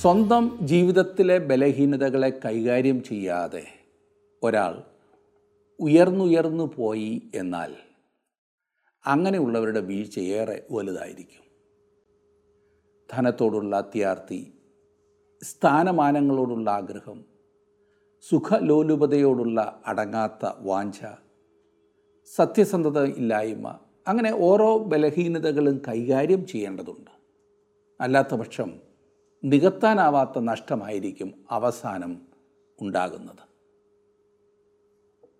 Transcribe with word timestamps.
സ്വന്തം 0.00 0.58
ജീവിതത്തിലെ 0.62 1.38
ബലഹീനതകളെ 1.38 2.40
കൈകാര്യം 2.44 3.02
ചെയ്യാതെ 3.04 3.66
ഒരാൾ 4.42 4.82
ഉയർന്നുയർന്നു 5.80 6.74
പോയി 6.76 7.22
എന്നാൽ 7.34 7.74
അങ്ങനെയുള്ളവരുടെ 9.06 9.80
ഏറെ 10.20 10.62
വലുതായിരിക്കും. 10.70 11.44
ധനത്തോടുള്ള 13.12 13.76
അത്യാർത്തി 13.76 14.52
സ്ഥാനമാനങ്ങളോടുള്ള 15.42 16.70
ആഗ്രഹം 16.70 17.24
സുഖലോലുപതയോടുള്ള 18.28 19.82
അടങ്ങാത്ത 19.86 20.52
വാഞ്ച 20.58 21.00
സത്യസന്ധത 22.34 23.04
ഇല്ലായ്മ 23.04 23.78
അങ്ങനെ 24.08 24.32
ഓരോ 24.34 24.78
ബലഹീനതകളും 24.78 25.82
കൈകാര്യം 25.88 26.46
ചെയ്യേണ്ടതുണ്ട്. 26.46 27.10
അല്ലാത്ത 28.00 28.34
പക്ഷം 28.34 28.89
നികത്താനാവാത്ത 29.44 30.38
നഷ്ടമായിരിക്കും 30.38 31.34
അവസാനം 31.50 32.22
ഉണ്ടാകുന്നത്. 32.80 33.50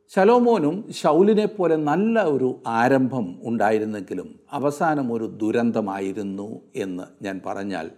ശലോമോനും 0.09 0.93
ശൗലിനെ 0.93 1.47
പോലെ 1.47 1.77
നല്ല 1.77 2.23
ഒരു 2.23 2.63
ആരംഭം 2.67 3.41
ഉണ്ടായിരുന്നെങ്കിലും 3.43 4.41
അവസാനം 4.51 5.13
ഒരു 5.13 5.25
ദുരന്തമായിരുന്നു 5.25 6.61
എന്ന് 6.77 7.25
ഞാൻ 7.25 7.41
പറഞ്ഞാൽ 7.47 7.91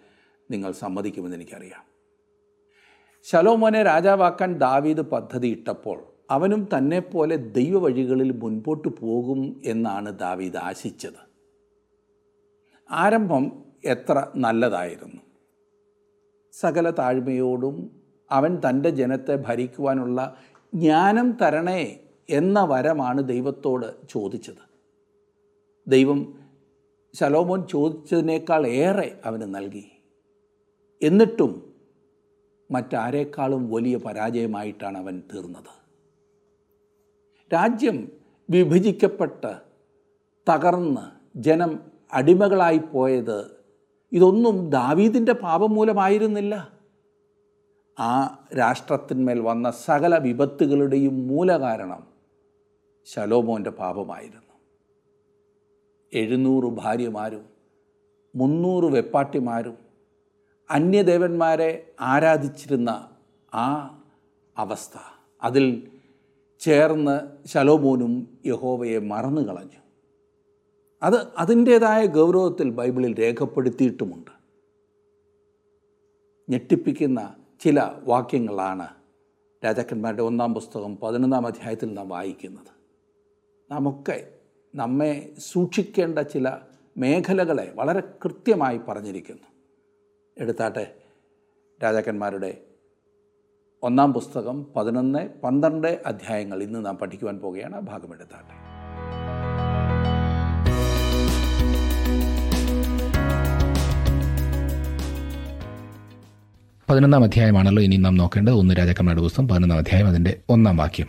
നിങ്ങൾ 0.50 0.72
സമ്മതിക്കുമെന്ന് 0.72 1.36
എനിക്കറിയാം. 1.36 1.84
ശലോമോനെ 3.22 3.82
രാജാവാക്കാൻ 3.82 4.58
ദാവീദ് 4.58 5.00
പദ്ധതി 5.00 5.48
ഇട്ടപ്പോൾ 5.48 6.04
അവനും 6.30 6.68
തന്നെപ്പോലെ 6.78 7.36
ദൈവവഴികളിൽ 7.36 8.32
മുൻപോട്ട് 8.32 8.88
പോകും 8.88 9.62
എന്നാണ് 9.64 10.18
ദാവീദ് 10.18 10.56
ആശിച്ചത്. 10.56 11.32
ആരംഭം 12.90 13.64
എത്ര 13.84 14.26
നല്ലതായിരുന്നു. 14.36 15.31
സകല 16.52 16.90
താഴ്മയോടും 16.90 17.90
അവൻ 18.30 18.62
തന്റെ 18.68 18.90
ജനത്തെ 18.90 19.36
ഭരിക്കുവാനുള്ള 19.36 20.36
ജ്ഞാനം 20.74 21.38
തരണേ 21.42 22.00
എന്ന 22.30 22.64
വരമാണ് 22.64 23.28
ദൈവത്തോട് 23.28 24.08
ചോദിച്ചത്. 24.10 24.62
ദൈവം 25.88 26.34
ശലോമോൻ 27.14 27.66
ചോദിച്ചതിനേക്കാൾ 27.66 28.66
ഏറെ 28.66 29.20
അവന് 29.24 29.54
നൽകി. 29.54 29.84
എന്നിട്ടും 31.02 31.72
മറ്റാരേക്കാളും 32.70 33.70
വലിയ 33.70 33.96
പരാജയമായിട്ടാണ് 33.96 34.98
അവൻ 34.98 35.22
തീർന്നത്. 35.34 35.72
രാജ്യം 37.54 38.12
വിഭജിക്കപ്പെട്ട് 38.50 39.54
തകർന്ന് 40.52 41.38
ജനം 41.38 41.80
അടിമകളായി 42.12 42.78
പോയത് 42.78 43.61
ഇതൊന്നും 44.12 44.70
ദാവീദിന്റെ 44.70 45.32
പാപം 45.32 45.74
മൂലമായിരുന്നില്ല 45.74 46.70
ആ 47.98 48.44
രാഷ്ട്രത്തിന്മേൽ 48.54 49.40
വന്ന 49.40 49.70
സകല 49.70 50.16
വിപത്തുകളുടെയും 50.16 51.28
മൂലകാരണം 51.28 52.02
ശലോമോന്റെ 53.06 53.70
പാപമായിരുന്നു. 53.70 54.52
എഴുന്നൂറ് 56.14 56.64
ഭാര്യമാരും 56.64 57.44
മുന്നൂറ് 58.34 58.84
വെപ്പാട്ടിമാരും 58.84 59.76
അന്യദേവന്മാരെ 60.70 61.96
ആരാധിച്ചിരുന്ന 62.00 62.90
ആ 63.54 63.98
അവസ്ഥ 64.56 64.98
അതിൽ 65.42 65.88
ചേർന്ന് 66.60 67.46
ശലോമോനും 67.46 68.38
യഹോവയെ 68.46 68.98
മറന്നു 68.98 69.40
കളഞ്ഞു 69.40 69.81
അത് 71.02 71.26
അതിന്റേതായ 71.38 72.06
ഗൗരവത്തിൽ 72.06 72.70
ബൈബിളിൽ 72.70 73.18
രേഖപ്പെടുത്തിയിട്ടുമുണ്ട്. 73.20 74.30
ഞെട്ടിപ്പിക്കുന്ന 76.50 77.34
ചില 77.60 77.90
വാക്യങ്ങളാണ് 78.04 78.88
രാജാക്കന്മാരുടെ 79.64 80.22
ഒന്നാം 80.22 80.54
പുസ്തകം 80.54 80.96
പതിനൊന്നാം 80.96 81.46
അധ്യായത്തിൽ 81.46 81.94
നാം 81.94 82.08
വായിക്കുന്നത്. 82.08 82.72
നമുക്കെ 83.70 84.34
നമ്മെ 84.74 85.32
സൂക്ഷിക്കേണ്ട 85.38 86.18
ചില 86.18 86.58
മേഖലകളെ 86.96 87.72
വളരെ 87.74 88.00
കൃത്യമായി 88.00 88.80
പറഞ്ഞിരിക്കുന്നു. 88.88 89.48
എടുത്താട്ടെ 90.38 90.94
രാജാക്കന്മാരുടെ 91.82 92.64
ഒന്നാം 93.82 94.12
പുസ്തകം 94.12 94.66
പതിനൊന്ന് 94.76 95.28
പന്ത്രണ്ട് 95.44 96.02
അധ്യായങ്ങൾ 96.06 96.62
ഇന്ന് 96.62 96.86
നാം 96.86 96.96
പഠിക്കുവാൻ 96.96 97.38
പോവുകയാണ്. 97.38 97.76
ആ 97.76 97.80
ഭാഗം 97.80 98.71
പതിനൊന്നാം 106.92 107.24
അധ്യായമാണല്ലോ 107.24 107.82
ഇനി 107.82 107.96
നാം 107.96 108.14
നോക്കേണ്ടത്. 108.14 108.54
ഒന്ന് 108.54 108.74
രാജാക്കന്മാരുടെ 108.74 109.22
പുസ്തകം 109.22 109.48
പതിനൊന്നാം 109.48 109.78
അധ്യായം 109.78 110.06
അതിന്റെ 110.06 110.36
ഒന്നാം 110.48 110.76
വാക്യം. 110.76 111.06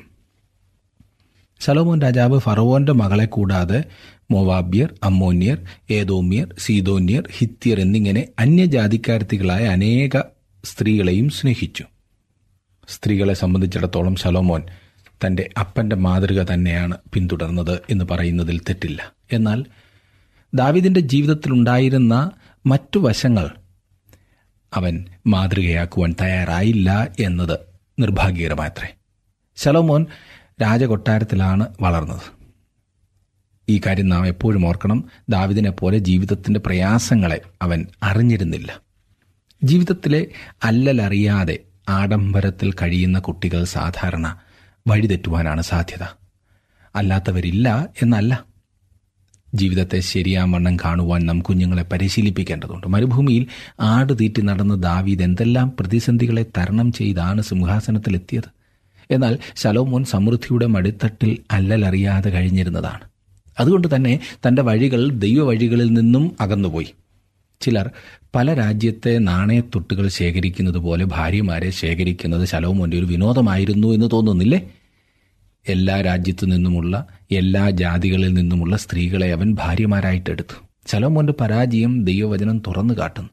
സലോമോൻ 1.59 2.01
രാജാവ് 2.01 2.39
ഫറവോന്റെ 2.39 2.91
മകളെ 2.91 3.25
കൂടാതെ 3.25 3.83
മൊവാബ്യർ 4.31 4.93
അമ്മോന്യർ 5.03 5.57
ഏതോമ്യർ 5.91 6.55
സീതോന്യർ 6.59 7.23
ഹിത്യർ 7.37 7.79
എന്നിങ്ങനെ 7.79 8.27
അന്യജാതിക്കാരത്തികളായ 8.39 9.65
അനേക 9.65 10.17
സ്ത്രീകളെയും 10.65 11.29
സ്നേഹിച്ചു. 11.29 11.83
സ്ത്രീകളെ 12.89 13.33
സംബന്ധിച്ചിടത്തോളം 13.33 14.15
സലോമോൻ 14.15 14.63
തന്റെ 15.25 15.49
അപ്പന്റെ 15.59 15.95
മാതൃക 15.95 16.43
തന്നെയാണ് 16.43 16.97
പിന്തുടർന്നത് 17.13 17.79
എന്ന് 17.89 18.05
പറയുന്നതിൽ 18.11 18.59
തെറ്റില്ല. 18.59 19.11
എന്നാൽ 19.31 19.65
ദാവിദിന്റെ 20.53 20.99
ജീവിതത്തിലുണ്ടായിരുന്ന 20.99 22.31
മറ്റു 22.65 22.99
വശങ്ങൾ 22.99 23.49
അവൻ 24.75 25.05
മാതൃകയാക്കുവാൻ 25.27 26.15
തയ്യാറായില്ല 26.21 27.07
എന്നത് 27.19 27.59
നിർഭാഗ്യകരമാത്രേ 27.99 28.95
ശലോമോൻ 29.55 30.05
രാജകൊട്ടാരത്തിലാണ് 30.61 31.67
വളർന്നത്. 31.81 32.43
ഈ 33.69 33.81
കാര്യം 33.85 34.09
നാം 34.09 34.27
എപ്പോഴും 34.27 34.67
ഓർക്കണം. 34.67 35.09
ദാവിദിനെ 35.29 35.71
പോലെ 35.71 35.97
ജീവിതത്തിന്റെ 35.97 36.59
പ്രയാസങ്ങളെ 36.59 37.41
അവൻ 37.61 37.87
അറിഞ്ഞിരുന്നില്ല. 38.03 38.81
ജീവിതത്തിലെ 39.63 40.27
അല്ലലറിയാതെ 40.63 41.59
ആഡംബരത്തിൽ 41.89 42.71
കഴിയുന്ന 42.71 43.19
കുട്ടികൾ 43.19 43.63
സാധാരണ 43.63 44.39
വഴിതെറ്റുവാനാണ് 44.87 45.61
സാധ്യത. 45.61 46.07
അല്ലാത്തവരില്ല 46.95 47.87
എന്നല്ല. 48.01 48.52
ജീവിതത്തെ 49.53 49.99
ശരിയാവണ്ണം 49.99 50.75
കാണുവാൻ 50.75 51.25
നാം 51.25 51.39
കുഞ്ഞുങ്ങളെ 51.39 51.83
പരിശീലിപ്പിക്കേണ്ടതുണ്ട്. 51.83 52.87
മരുഭൂമിയിൽ 52.87 53.47
ആടുതീറ്റി 53.79 54.41
നടന്ന 54.41 54.75
ദാവീദ് 54.75 55.23
എന്തെല്ലാം 55.23 55.73
പ്രതിസന്ധികളെ 55.79 56.45
തരണം 56.57 56.91
ചെയ്താണ് 56.91 57.41
സിംഹാസനത്തിലെത്തിയത്. 57.41 58.49
എന്നാൽ 59.11 59.37
ശലോമോൻ 59.55 60.03
സമൃദ്ധിയുടെ 60.03 60.65
മടിത്തട്ടിൽ 60.65 61.37
അല്ലലറിയാതെ 61.51 62.29
കഴിഞ്ഞിരുന്നതാണ്. 62.29 62.99
അതുകൊണ്ട് 63.59 63.95
തന്നെ 63.95 64.19
തന്റെ 64.47 64.61
വഴികൾ 64.61 65.11
ദൈവവഴികളിൽ 65.11 65.93
നിന്നും 65.93 66.31
അകന്നുപോയി. 66.41 66.93
ചിലർ 67.61 67.89
പല 68.35 68.53
രാജ്യത്തെ 68.53 69.17
നാണയത്തൊട്ടുകൾ 69.17 70.07
ശേഖരിക്കുന്നത് 70.07 70.77
പോലെ 70.77 71.05
ഭാര്യമാരെ 71.05 71.69
ശേഖരിക്കുന്നത് 71.69 72.47
ശലോമോന്റെ 72.47 72.97
ഒരു 72.97 73.05
വിനോദമായിരുന്നു 73.05 73.87
എന്ന് 73.87 74.09
തോന്നുന്നില്ലേ? 74.13 74.69
എല്ലാ 75.67 76.01
രാജ്യത്തു 76.01 76.45
നിന്നുമുള്ള 76.45 77.07
എല്ലാ 77.31 77.69
ജാതികളിൽ 77.69 78.33
നിന്നുമുള്ള 78.33 78.77
സ്ത്രീകളെ 78.77 79.31
അവൻ 79.31 79.55
ഭാര്യമാരായിട്ടെടുത്തു 79.55 80.65
ശലോമോന്റെ 80.87 81.33
പരാജയം 81.33 82.05
ദൈവവചനം 82.05 82.57
തുറന്നു 82.57 82.93
കാട്ടുന്നു. 82.93 83.29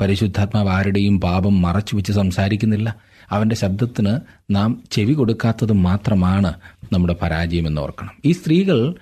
പരിശുദ്ധാത്മാവ് 0.00 0.68
ആരുടെയും 0.68 1.20
പാപം 1.20 1.62
മറച്ചു 1.62 1.96
വെച്ച് 1.96 2.12
സംസാരിക്കുന്നില്ല. 2.12 2.96
അവന്റെ 3.30 3.56
ശബ്ദത്തിന് 3.56 4.18
നാം 4.50 4.82
ചെവി 4.90 5.12
കൊടുക്കാത്തത് 5.12 5.72
മാത്രമാണ് 5.72 6.54
നമ്മുടെ 6.92 7.16
പരാജയം 7.22 7.66
എന്ന് 7.66 7.80
ഓർക്കണം. 7.80 8.10
ഈ 8.24 8.32
സ്ത്രീകൾ 8.32 8.94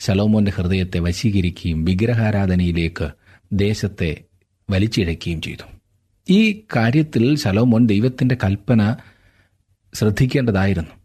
ശലോമോന്റെ 0.00 0.52
ഹൃദയത്തെ 0.56 0.98
വശീകരിക്കുകയും 0.98 1.84
വിഗ്രഹാരാധനയിലേക്ക് 1.84 3.08
ദേശത്തെ 3.52 4.16
വലിച്ചിഴക്കുകയും 4.70 5.40
ചെയ്തു. 5.40 5.76
ഈ 6.30 6.60
കാര്യത്തിൽ 6.76 7.36
ശലോമോൻ 7.36 7.86
ദൈവത്തിന്റെ 7.86 8.36
കൽപ്പന 8.44 8.96
ശ്രദ്ധിക്കേണ്ടതായിരുന്നു. 9.94 10.95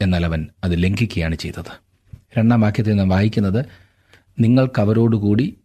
എന്നാൽ 0.00 0.24
അവൻ 0.24 0.48
അത് 0.64 0.82
ലംഘിക്കുകയാണ് 0.82 1.34
ചെയ്തത്. 1.34 1.72
രണ്ടാം 2.38 2.60
വാക്യത്തിൽ 2.60 2.94
നാം 2.94 3.08
വായിക്കുന്നത് 3.08 3.64
നിങ്ങൾക്ക് 4.40 4.80
അവരോടുകൂടി 4.80 5.56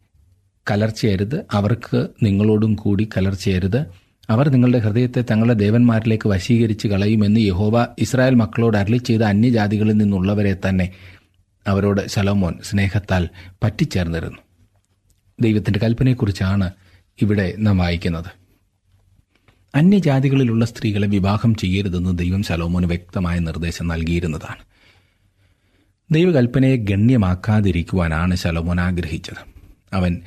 കലർച്ചയരുത് 0.72 1.46
അവർക്ക് 1.52 2.08
നിങ്ങളോടും 2.24 2.76
കൂടി 2.76 3.10
കലർച്ചയരുത്. 3.18 3.86
അവർ 4.30 4.50
നിങ്ങളുടെ 4.50 4.78
ഹൃദയത്തെ 4.78 5.24
തങ്ങളുടെ 5.32 5.54
ദേവന്മാരിലേക്ക് 5.54 6.30
വശീകരിച്ച് 6.30 6.88
കളയുമെന്ന് 6.88 7.40
യഹോവ 7.40 7.88
ഇസ്രായേൽ 8.00 8.36
മക്കളോട് 8.36 8.78
അരളി 8.78 8.98
ചെയ്ത 8.98 9.22
അന്യജാതികളിൽ 9.22 9.94
നിന്നുള്ളവരെ 9.94 10.58
തന്നെ 10.70 10.92
അവരോട് 11.68 12.08
ശലോമോൻ 12.08 12.60
സ്നേഹത്താൽ 12.64 13.30
പറ്റിച്ചേർന്നിരുന്നു. 13.64 14.38
ദൈവത്തിന്റെ 15.42 15.80
കൽപ്പനയെക്കുറിച്ചാണ് 15.80 16.72
ഇവിടെ 17.22 17.54
നാം 17.58 17.78
വായിക്കുന്നത്. 17.78 18.45
അന്യജാതികളിലുള്ള 19.76 20.66
സ്ത്രീകളെ 20.66 21.08
വിവാഹം 21.08 21.56
ചെയ്യരുതെന്ന് 21.56 22.18
ദൈവം 22.18 22.44
ശലോമോന് 22.44 22.86
വ്യക്തമായ 22.86 23.40
നിർദ്ദേശം 23.40 23.88
നൽകിയിരുന്നതാണ്. 23.88 24.62
ദൈവകൽപ്പനയെ 26.12 26.76
ഗണ്യമാക്കാതിരിക്കുവാനാണ് 26.76 28.36
ശലോമോൻ 28.36 28.80
ആഗ്രഹിച്ചത്. 28.80 29.56
അവൻ 29.94 30.22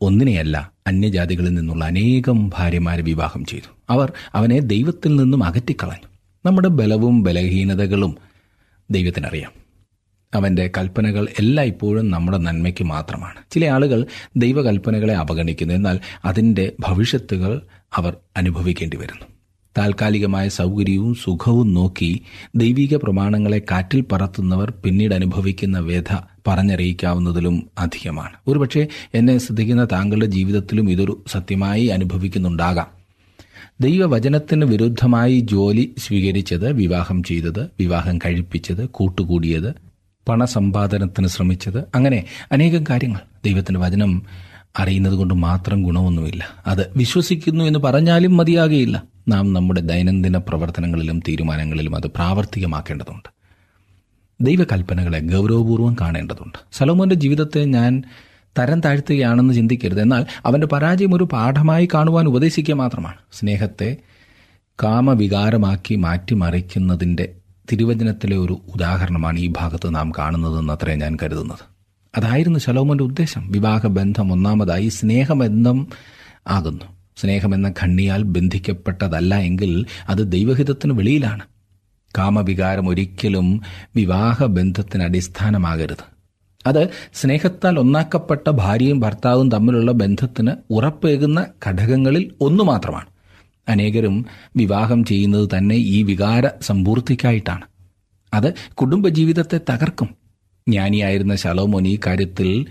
ഒന്നിനെയല്ല 0.00 0.72
അന്യജാതികളിൽ 0.86 1.54
നിന്നുള്ള 1.54 1.84
അനേകം 1.84 2.48
ഭാര്യമാരെ 2.48 3.02
വിവാഹം 3.02 3.44
ചെയ്തു. 3.44 3.76
അവർ 3.90 4.12
അവനെ 4.34 4.58
ദൈവത്തിൽ 4.58 5.16
നിന്നും 5.16 5.44
അകറ്റിക്കളഞ്ഞു. 5.44 6.08
നമ്മുടെ 6.44 6.68
ബലവും 6.68 7.22
ബലഹീനതകളും 7.22 8.16
ദൈവത്തിനറിയാം. 8.90 9.52
അവന്റെ 10.34 10.70
കൽപ്പനകൾ 10.78 11.28
എല്ലായ്പ്പോഴും 11.38 12.10
നമ്മുടെ 12.10 12.38
നന്മയ്ക്ക് 12.38 12.84
മാത്രമാണ്. 12.84 13.38
ചില 13.50 13.64
ആളുകൾ 13.66 14.06
ദൈവകൽപ്പനകളെ 14.36 15.14
അവഗണിക്കുന്നു. 15.14 15.74
എന്നാൽ 15.74 16.00
അതിന്റെ 16.24 16.72
ഭവിഷ്യത്തുകൾ 16.80 17.60
അവർ 17.96 18.16
അനുഭവിക്കേണ്ടി 18.36 18.96
വരുന്നു 18.96 19.26
താൽക്കാലികമായ 19.78 20.48
സൗകര്യവും 20.48 21.14
സുഖവും 21.14 21.74
നോക്കി 21.74 22.20
ദൈവിക 22.56 22.96
പ്രമാണങ്ങളെ 22.96 23.62
കാറ്റിൽ 23.70 24.04
പറത്തുന്നവർ 24.12 24.72
പിന്നീട് 24.84 25.14
അനുഭവിക്കുന്ന 25.14 25.78
വ്യഥ 25.78 26.20
പറഞ്ഞറിയിക്കാവുന്നതിലും 26.46 27.66
അധികമാണ്. 27.78 28.32
ഒരുപക്ഷെ 28.48 28.88
എന്നെ 29.14 29.38
ശ്രദ്ധിക്കുന്ന 29.38 29.84
താങ്കളുടെ 29.84 30.26
ജീവിതത്തിലും 30.26 30.90
ഇതൊരു 30.90 31.24
സത്യമായി 31.28 31.86
അനുഭവിക്കുന്നുണ്ടാകാം. 31.86 32.86
ദൈവവചനത്തിന് 33.80 34.64
വിരുദ്ധമായി 34.64 35.40
ജോലി 35.40 35.94
സ്വീകരിച്ചത് 35.98 36.72
വിവാഹം 36.72 37.22
ചെയ്തത് 37.22 37.66
വിവാഹം 37.80 38.18
കഴിപ്പിച്ചത് 38.18 38.88
കൂട്ടുകൂടിയത് 38.88 39.74
പണസമ്പാദനത്തിന് 40.28 41.28
ശ്രമിച്ചത് 41.28 41.78
അങ്ങനെ 41.94 42.24
അനേകം 42.52 42.84
കാര്യങ്ങൾ 42.90 43.20
ദൈവത്തിന്റെ 43.44 43.80
വചനം 43.80 44.22
അറിയുന്നത് 44.78 45.14
കൊണ്ട് 45.14 45.34
മാത്രം 45.34 45.82
ഗുണമൊന്നുമില്ല. 45.82 46.44
അത് 46.66 46.92
വിശ്വസിക്കുന്നു 46.96 47.64
എന്ന് 47.64 47.78
പറഞ്ഞാലും 47.78 48.36
മതിയാകുകയില്ല 48.36 49.02
നാം 49.28 49.52
നമ്മുടെ 49.52 49.80
ദൈനംദിന 49.80 50.36
പ്രവർത്തനങ്ങളിലും 50.36 51.20
തീരുമാനങ്ങളിലും 51.20 51.96
അത് 51.96 52.06
പ്രാവർത്തികമാക്കേണ്ടതുണ്ട്. 52.06 53.38
ദൈവകൽപ്പനകളെ 54.40 55.18
ഗൗരവപൂർവം 55.18 55.96
കാണേണ്ടതുണ്ട്. 56.00 56.58
സലോമോന്റെ 56.72 57.14
ജീവിതത്തെ 57.14 57.64
ഞാൻ 57.64 58.02
തരം 58.58 58.80
താഴ്ത്തുകയാണെന്ന് 58.80 59.54
ചിന്തിക്കരുത്. 59.54 60.00
എന്നാൽ 60.00 60.26
അവന്റെ 60.46 60.66
പരാജയം 60.66 61.14
ഒരു 61.14 61.24
പാഠമായി 61.24 61.88
കാണുവാൻ 61.94 62.26
ഉപദേശിക്കുക 62.26 62.74
മാത്രമാണ്. 62.74 63.16
സ്നേഹത്തെ 63.32 63.96
കാമവികാരമാക്കി 64.84 65.94
മാറ്റിമറിക്കുന്നതിന്റെ 65.94 67.36
തിരുവചനത്തിലെ 67.72 68.36
ഒരു 68.36 68.60
ഉദാഹരണമാണ് 68.74 69.38
ഈ 69.38 69.46
ഭാഗത്ത് 69.46 69.94
നാം 69.94 70.12
കാണുന്നതെന്ന് 70.18 70.72
അത്രേ 70.72 70.94
ഞാൻ 70.94 71.16
കരുതുന്നത്. 71.22 71.77
അതായിരുന്നു 72.16 72.58
ശലോമോന്റെ 72.58 73.04
ഉദ്ദേശം. 73.04 73.52
വിവാഹബന്ധം 73.52 74.32
ഒന്നാമതായി 74.32 74.88
സ്നേഹബന്ധം 74.88 75.86
ആകുന്നു. 76.48 76.84
സ്നേഹമെന്ന 77.16 77.68
ഖണ്ണിയാൽ 77.68 78.22
ബന്ധിക്കപ്പെട്ടതല്ല 78.22 79.34
എങ്കിൽ 79.34 79.86
അത് 80.08 80.32
ദൈവഹിതത്തിന് 80.32 80.92
വെളിയിലാണ്. 80.92 81.42
കാമവികാരം 82.18 82.88
ഒരിക്കലും 82.88 83.60
വിവാഹബന്ധത്തിന് 83.96 85.02
അടിസ്ഥാനമാകരുത്. 85.02 86.18
അത് 86.66 86.88
സ്നേഹത്താൽ 87.14 87.78
ഒന്നാക്കപ്പെട്ട 87.78 88.50
ഭാര്യയും 88.50 89.00
ഭർത്താവും 89.00 89.50
തമ്മിലുള്ള 89.50 89.92
ബന്ധത്തിന് 89.92 90.50
ഉറപ്പേകുന്ന 90.70 91.46
ഘടകങ്ങളിൽ 91.66 92.32
ഒന്നു 92.40 92.64
മാത്രമാണ്. 92.64 93.06
അനേകരും 93.68 94.26
വിവാഹം 94.56 95.04
ചെയ്യുന്നത് 95.04 95.48
തന്നെ 95.58 95.74
ഈ 95.74 96.02
വികാര 96.02 96.48
സമ്പൂർത്തിക്കായിട്ടാണ്. 96.62 97.62
അത് 98.34 98.54
കുടുംബജീവിതത്തെ 98.74 99.60
തകർക്കും. 99.70 100.27
ജ്ഞാനിയായിരുന്ന 100.68 101.36
ശലോമോൻ 101.36 101.86
ഈ 101.86 101.98
കാര്യത്തിൽ 102.06 102.66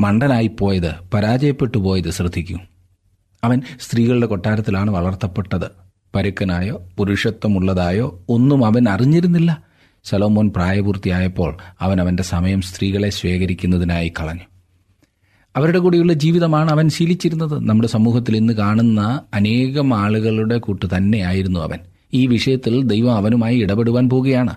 മണ്ടനായിപ്പോയത് 0.00 0.94
പരാജയപ്പെട്ടു 1.14 1.78
പോയത് 1.78 2.10
ശ്രദ്ധിക്കൂ. 2.10 2.58
അവൻ 3.44 3.62
സ്ത്രീകളുടെ 3.80 4.26
കൊട്ടാരത്തിലാണ് 4.26 4.90
വളർത്തപ്പെട്ടത്. 4.90 5.86
പരുക്കനായോ 6.14 6.88
പുരുഷത്വമുള്ളതായോ 6.96 8.24
ഒന്നും 8.28 8.66
അവൻ 8.66 8.88
അറിഞ്ഞിരുന്നില്ല. 8.88 9.62
ശലോമോൻ 10.04 10.50
പ്രായപൂർത്തിയായപ്പോൾ 10.50 11.56
അവൻ 11.80 12.00
അവന്റെ 12.00 12.22
സമയം 12.22 12.60
സ്ത്രീകളെ 12.62 13.10
ശേഖരിക്കുന്നതിനായി 13.10 14.12
കളഞ്ഞു. 14.20 14.44
അവരുടെ 15.56 15.78
കൂടെയുള്ള 15.78 16.12
ജീവിതമാണ് 16.12 16.70
അവൻ 16.70 16.88
ശീലിച്ചിരുന്നത്. 16.88 17.68
നമ്മുടെ 17.68 17.88
സമൂഹത്തിൽ 17.88 18.36
ഇന്ന് 18.36 18.52
കാണുന്ന 18.52 19.20
അനേകം 19.34 19.94
ആളുകളുടെ 19.94 20.58
കൂട്ട് 20.58 20.86
തന്നെയായിരുന്നു 20.96 21.60
അവൻ. 21.60 21.78
ഈ 22.14 22.26
വിഷയത്തിൽ 22.26 22.82
ദൈവം 22.82 23.16
അവനുമായി 23.16 23.58
ഇടപെടുവാൻ 23.58 24.08
പോവുകയാണ്. 24.08 24.54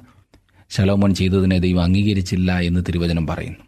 ശലോമോൻ 0.70 1.14
ചെയ്തതിനെ 1.14 1.58
ദൈവം 1.58 1.84
അംഗീകരിച്ചില്ല 1.84 2.60
എന്ന് 2.60 2.82
തിരുവചനം 2.88 3.28
പറയുന്നു. 3.28 3.60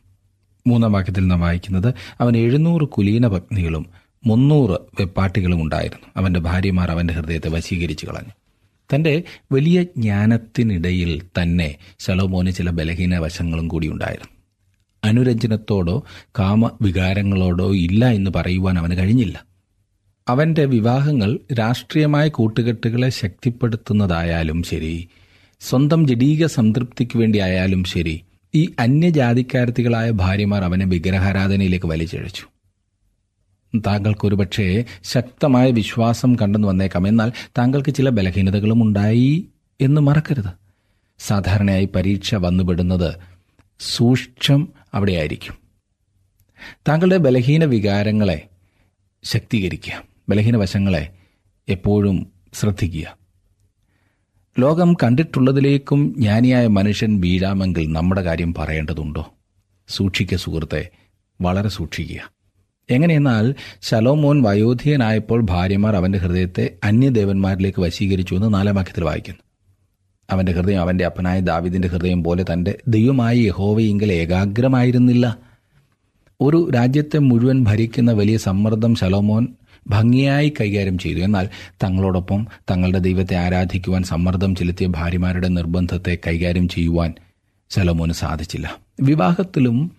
മൂന്നാം 0.67 0.91
വാക്യത്തിൽ 0.91 1.27
നാം 1.27 1.39
വായിക്കുന്നത് 1.39 1.93
അവൻ 2.21 2.37
എഴുന്നൂറ് 2.37 2.87
കുലീന 2.87 3.27
പത്നികളും 3.27 3.85
മുന്നൂറ് 4.25 4.79
വെപ്പാട്ടികളും 4.99 5.61
ഉണ്ടായിരുന്നു. 5.61 6.07
അവന്റെ 6.17 6.39
ഭാര്യമാർ 6.39 6.91
അവന്റെ 6.91 7.13
ഹൃദയത്തെ 7.13 7.49
വശീകരിച്ചു 7.49 8.05
കളഞ്ഞു. 8.05 8.31
തന്റെ 8.95 9.23
വലിയ 9.51 9.83
ജ്ഞാനത്തിനിടയിൽ 9.83 11.21
തന്നെ 11.41 11.75
ശലോമോന് 11.99 12.51
ചില 12.51 12.69
ബലഹീന 12.69 13.17
വശങ്ങളും 13.17 13.67
കൂടി 13.67 13.87
ഉണ്ടായിരുന്നു. 13.87 14.27
അനുരഞ്ജനത്തോടോ 15.03 16.03
കാമവികാരങ്ങളോടോ 16.39 17.75
ഇല്ല 17.75 18.09
എന്ന് 18.09 18.31
പറയുവാൻ 18.35 18.79
അവന് 18.79 18.97
കഴിഞ്ഞില്ല. 18.97 19.45
അവന്റെ 20.27 20.65
വിവാഹങ്ങൾ 20.65 21.39
രാഷ്ട്രീയമായ 21.53 22.27
കൂട്ടുകെട്ടുകളെ 22.27 23.09
ശക്തിപ്പെടുത്തുന്നതായാലും 23.09 24.63
ശരി 24.63 25.09
സ്വന്തം 25.61 26.07
ജഡീക 26.07 26.45
സംതൃപ്തിക്ക് 26.45 27.17
വേണ്ടി 27.17 27.39
ആയാലും 27.39 27.83
ശരി 27.83 28.21
ഈ 28.55 28.69
അന്യജാതിക്കാരത്തികളായ 28.79 30.11
ഭാര്യമാർ 30.11 30.63
അവനെ 30.63 30.85
വിഗ്രഹാരാധനയിലേക്ക് 30.85 31.85
വലിച്ചിഴച്ചു. 31.85 32.45
താങ്കൾക്ക് 33.79 34.27
പക്ഷേ 34.27 34.85
ശക്തമായ 35.03 35.71
വിശ്വാസം 35.71 36.35
കണ്ടെന്ന് 36.35 36.67
വന്നേക്കാം. 36.67 37.07
എന്നാൽ 37.07 37.31
താങ്കൾക്ക് 37.57 37.93
ചില 37.93 38.09
ബലഹീനതകളും 38.09 38.83
ഉണ്ടായി 38.83 39.47
എന്ന് 39.81 40.01
മറക്കരുത്. 40.01 40.53
സാധാരണയായി 41.19 41.85
പരീക്ഷ 41.85 42.35
വന്നുപെടുന്നത് 42.35 43.15
സൂക്ഷ്മം 43.79 44.73
അവിടെയായിരിക്കും. 44.93 45.55
താങ്കളുടെ 46.87 47.17
ബലഹീന 47.17 47.63
വികാരങ്ങളെ 47.63 48.47
ശക്തീകരിക്കുക. 49.23 50.03
ബലഹീന 50.29 50.57
വശങ്ങളെ 50.57 51.09
എപ്പോഴും 51.69 52.27
ശ്രദ്ധിക്കുക. 52.53 53.20
ലോകം 54.59 54.93
കണ്ടിട്ടുള്ളതിലേക്കും 54.93 56.15
ജ്ഞാനിയായ 56.17 56.67
മനുഷ്യൻ 56.67 57.21
വീഴാമെങ്കിൽ 57.21 57.91
നമ്മുടെ 57.91 58.21
കാര്യം 58.21 58.53
പറയേണ്ടതുണ്ടോ? 58.53 59.33
സൂക്ഷിക്കുക 59.87 60.37
സുഹൃത്തെ 60.37 60.89
വളരെ 61.41 61.69
സൂക്ഷിക്കുക. 61.69 62.31
എങ്ങനെയെന്നാൽ 62.89 63.55
ശലോമോൻ 63.81 64.43
വയോധികനായപ്പോൾ 64.43 65.41
ഭാര്യമാർ 65.41 65.95
അവന്റെ 65.95 66.17
ഹൃദയത്തെ 66.17 66.69
അന്യദേവന്മാരിലേക്ക് 66.83 67.81
വശീകരിച്ചു 67.81 68.35
എന്ന് 68.35 68.53
നാലാം 68.53 68.75
വാക്യത്തിൽ 68.75 69.03
വായിക്കുന്നു. 69.03 69.39
അവന്റെ 70.29 70.51
ഹൃദയം 70.51 70.81
അവന്റെ 70.81 71.05
അപ്പനായ 71.05 71.39
ദാവിദിന്റെ 71.39 71.87
ഹൃദയം 71.87 72.23
പോലെ 72.23 72.45
തന്റെ 72.53 72.77
ദൈവമായ 72.87 73.35
യഹോവയെങ്കിൽ 73.35 74.13
ഏകാഗ്രമായിരുന്നില്ല. 74.13 75.37
ഒരു 76.41 76.69
രാജ്യത്തെ 76.75 77.17
മുഴുവൻ 77.17 77.63
ഭരിക്കുന്ന 77.63 78.11
വലിയ 78.11 78.37
സമ്മർദ്ദം 78.37 78.95
ശലോമോൻ 78.95 79.47
ഭംഗിയായി 79.87 80.53
കൈകാര്യം 80.61 80.97
ചെയ്തു. 80.97 81.19
എന്നാൽ 81.19 81.49
തങ്ങളോടൊപ്പം 81.83 82.47
തങ്ങളുടെ 82.71 82.99
ദൈവത്തെ 82.99 83.35
ആരാധിക്കുവാൻ 83.35 84.03
സമ്മർദ്ദം 84.03 84.55
ചെലുത്തിയ 84.55 84.87
ഭാര്യമാരുടെ 84.87 85.47
നിർബന്ധത്തെ 85.47 86.17
കൈകാര്യം 86.27 86.69
ചെയ്യുവാൻ 86.69 87.13
സലോമോന് 87.69 88.11
സാധിച്ചില്ല. 88.11 88.75
വിവാഹത്തിലും 89.01 89.91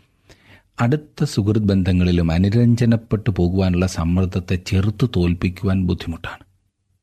അടുത്ത 0.81 1.25
സുഹൃത് 1.25 1.63
ബന്ധങ്ങളിലും 1.63 2.33
അനുരഞ്ജനപ്പെട്ടു 2.33 3.31
പോകുവാനുള്ള 3.37 3.87
സമ്മർദ്ദത്തെ 3.87 4.59
ചെറുത്തു 4.67 5.09
തോൽപ്പിക്കുവാൻ 5.17 5.85
ബുദ്ധിമുട്ടാണ്. 5.85 6.45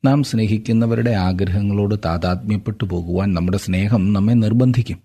നാം 0.06 0.24
സ്നേഹിക്കുന്നവരുടെ 0.24 1.12
ആഗ്രഹങ്ങളോട് 1.12 1.96
താതാത്മ്യപ്പെട്ടു 2.06 2.86
പോകുവാൻ 2.86 3.34
നമ്മുടെ 3.34 3.58
സ്നേഹം 3.58 4.14
നമ്മെ 4.14 4.34
നിർബന്ധിക്കും. 4.34 5.00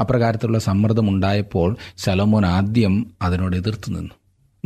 അപ്രകാരത്തിലുള്ള 0.00 0.58
സമ്മർദ്ദം 0.58 1.08
ഉണ്ടായപ്പോൾ 1.08 1.76
ശലോമോൻ 1.96 2.46
ആദ്യം 2.46 3.06
അതിനോട് 3.22 3.56
എതിർത്തു 3.56 3.90
നിന്നു. 3.90 4.14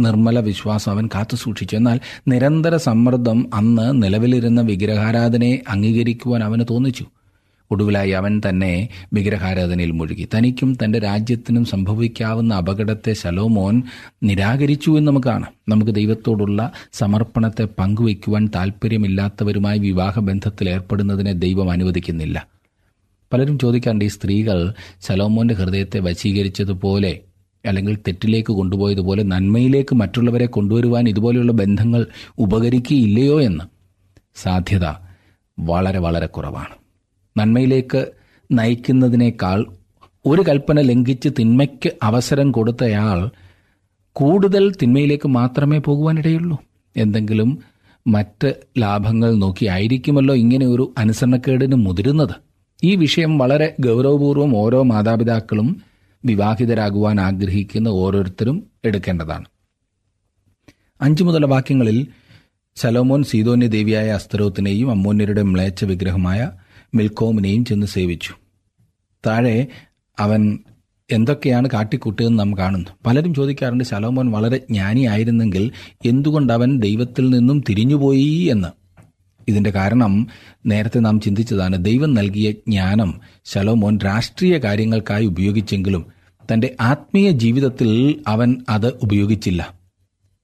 നിർമ്മല 0.03 0.41
വിശ്വാസം 0.41 0.93
അവൻ 0.93 1.09
കാത്തു 1.15 1.37
സൂക്ഷിച്ചു. 1.37 1.77
എന്നാൽ 1.77 2.01
നിരന്തര 2.29 2.77
സമ്മർദ്ദം 2.77 3.51
അന്ന് 3.55 4.03
നിലവിലിരുന്ന 4.03 4.61
വിഗ്രഹാരാധനയെ 4.61 5.59
അംഗീകരിക്കുവാൻ 5.69 6.45
അവന് 6.45 6.65
തോന്നിച്ചു. 6.71 7.07
ഒടുവിലായി 7.73 8.11
അവൻ 8.11 8.43
തന്നെ 8.49 8.89
വിഗ്രഹാരാധനയിൽ 9.13 9.91
മുഴുകി. 9.91 10.29
തനിക്കും 10.35 10.79
തന്റെ 10.85 10.99
രാജ്യത്തിനും 10.99 11.65
സംഭവിക്കാവുന്ന 11.65 12.55
അപകടത്തെ 12.55 13.13
ശലോമോൻ 13.13 13.83
നിരാകരിച്ചു 14.23 14.91
എന്ന് 14.91 15.11
നമുക്ക് 15.11 15.27
കാണാം. 15.27 15.53
നമുക്ക് 15.69 15.93
ദൈവത്തോടുള്ള 15.93 16.73
സമർപ്പണത്തെ 16.93 17.69
പങ്കുവയ്ക്കുവാൻ 17.79 18.51
താല്പര്യമില്ലാത്തവരുമായി 18.55 19.79
വിവാഹബന്ധത്തിൽ 19.79 20.71
ഏർപ്പെടുന്നതിനെ 20.71 21.33
ദൈവം 21.33 21.71
അനുവദിക്കുന്നില്ല. 21.71 22.47
പലരും 23.33 23.59
ചോദിക്കാറുണ്ട് 23.59 24.05
ഈ 24.05 24.09
സ്ത്രീകൾ 24.09 24.73
ശലോമോന്റെ 25.01 25.55
ഹൃദയത്തെ 25.55 26.01
വശീകരിച്ചതുപോലെ 26.01 27.21
അല്ലെങ്കിൽ 27.67 27.97
തെറ്റിലേക്ക് 27.97 28.53
കൊണ്ടുപോയതുപോലെ 28.53 29.23
നന്മയിലേക്ക് 29.23 29.95
മറ്റുള്ളവരെ 29.95 30.47
കൊണ്ടുവരുവാൻ 30.47 31.09
ഇതുപോലെയുള്ള 31.09 31.53
ബന്ധങ്ങൾ 31.53 32.07
ഉപകരിക്കുകയില്ലയോ 32.39 33.43
എന്ന് 33.43 33.65
സാധ്യത 34.35 34.87
വളരെ 35.59 35.99
വളരെ 35.99 36.27
കുറവാണ്. 36.27 36.75
നന്മയിലേക്ക് 37.39 38.07
നയിക്കുന്നതിനേക്കാൾ 38.53 39.67
ഒരു 40.27 40.43
കൽപ്പന 40.49 40.81
ലംഘിച്ച് 40.81 41.29
തിന്മയ്ക്ക് 41.39 41.91
അവസരം 42.03 42.53
കൊടുത്തയാൾ 42.53 43.31
കൂടുതൽ 44.13 44.73
തിന്മയിലേക്ക് 44.83 45.29
മാത്രമേ 45.29 45.79
പോകുവാനിടയുള്ളൂ. 45.79 46.59
എന്തെങ്കിലും 46.97 47.59
മറ്റ് 48.07 48.55
ലാഭങ്ങൾ 48.79 49.35
നോക്കി 49.35 49.67
ആയിരിക്കുമല്ലോ 49.67 50.35
ഇങ്ങനെ 50.35 50.67
ഒരു 50.67 50.95
അനുസരണക്കേടിന് 50.99 51.75
മുതിരുന്നത്. 51.75 52.35
ഈ 52.85 52.97
വിഷയം 52.97 53.39
വളരെ 53.39 53.77
ഗൗരവപൂർവം 53.81 54.57
ഓരോ 54.57 54.83
മാതാപിതാക്കളും 54.83 55.90
വിവാഹിതരാകുവാൻ 56.25 57.21
ആഗ്രഹിക്കുന്ന 57.21 57.89
ഓരോരുത്തരും 57.89 58.67
എടുക്കേണ്ടതാണ്. 58.85 59.45
അഞ്ചു 61.01 61.25
മുതല 61.25 61.45
വാക്യങ്ങളിൽ 61.45 62.07
ശലോമോൻ 62.77 63.23
സീതോന്യ 63.23 63.67
ദേവിയായ 63.67 64.11
അസ്തരോത്തിനെയും 64.11 64.91
അമ്മോന്യരുടെ 64.91 65.43
മ്ലേച്ഛ 65.43 65.85
വിഗ്രഹമായ 65.85 66.53
മിൽക്കോമിനെയും 66.95 67.65
ചെന്ന് 67.65 67.87
സേവിച്ചു. 67.87 68.35
താഴെ 69.27 69.67
അവൻ 70.19 70.59
എന്തൊക്കെയാണ് 71.11 71.69
കാട്ടിക്കൂട്ടിയതെന്ന് 71.73 72.39
നാം 72.39 72.59
കാണുന്നു. 72.59 72.91
പലരും 73.07 73.35
ചോദിക്കാറുണ്ട് 73.35 73.85
ശലോമോൻ 73.85 74.31
വളരെ 74.31 74.59
ജ്ഞാനിയായിരുന്നെങ്കിൽ 74.59 75.73
എന്തുകൊണ്ട് 76.07 76.53
അവൻ 76.53 76.79
ദൈവത്തിൽ 76.79 77.31
നിന്നും 77.31 77.63
തിരിഞ്ഞുപോയി 77.69 78.49
എന്ന്? 78.51 78.80
ഇതിന്റെ 79.51 79.71
കാരണം 79.71 80.27
നേരത്തെ 80.67 81.01
നാം 81.01 81.21
ചിന്തിച്ചതാണ് 81.21 81.85
ദൈവം 81.85 82.15
നൽകിയ 82.15 82.53
ജ്ഞാനം 82.53 83.21
ശലോമോൻ 83.45 83.99
രാഷ്ട്രീയ 83.99 84.59
കാര്യങ്ങൾക്കായി 84.59 85.27
ഉപയോഗിച്ചെങ്കിലും 85.27 86.07
തന്റെ 86.53 86.77
ആത്മീയ 86.81 87.31
ജീവിതത്തിൽ 87.31 88.21
അവൻ 88.27 88.57
അത് 88.69 88.89
ഉപയോഗിച്ചില്ല. 89.03 89.75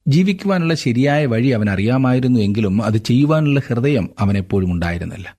ജീവിക്കുവാനുള്ള 0.09 0.75
ശരിയായ 0.75 1.27
വഴി 1.27 1.49
അവൻ 1.49 1.71
അറിയാമായിരുന്നു 1.71 2.41
എങ്കിലും 2.41 2.83
അത് 2.83 2.97
ചെയ്യുവാനുള്ള 2.97 3.61
ഹൃദയം 3.69 4.11
അവനെപ്പോഴും 4.19 4.73
ഉണ്ടായിരുന്നില്ല. 4.73 5.37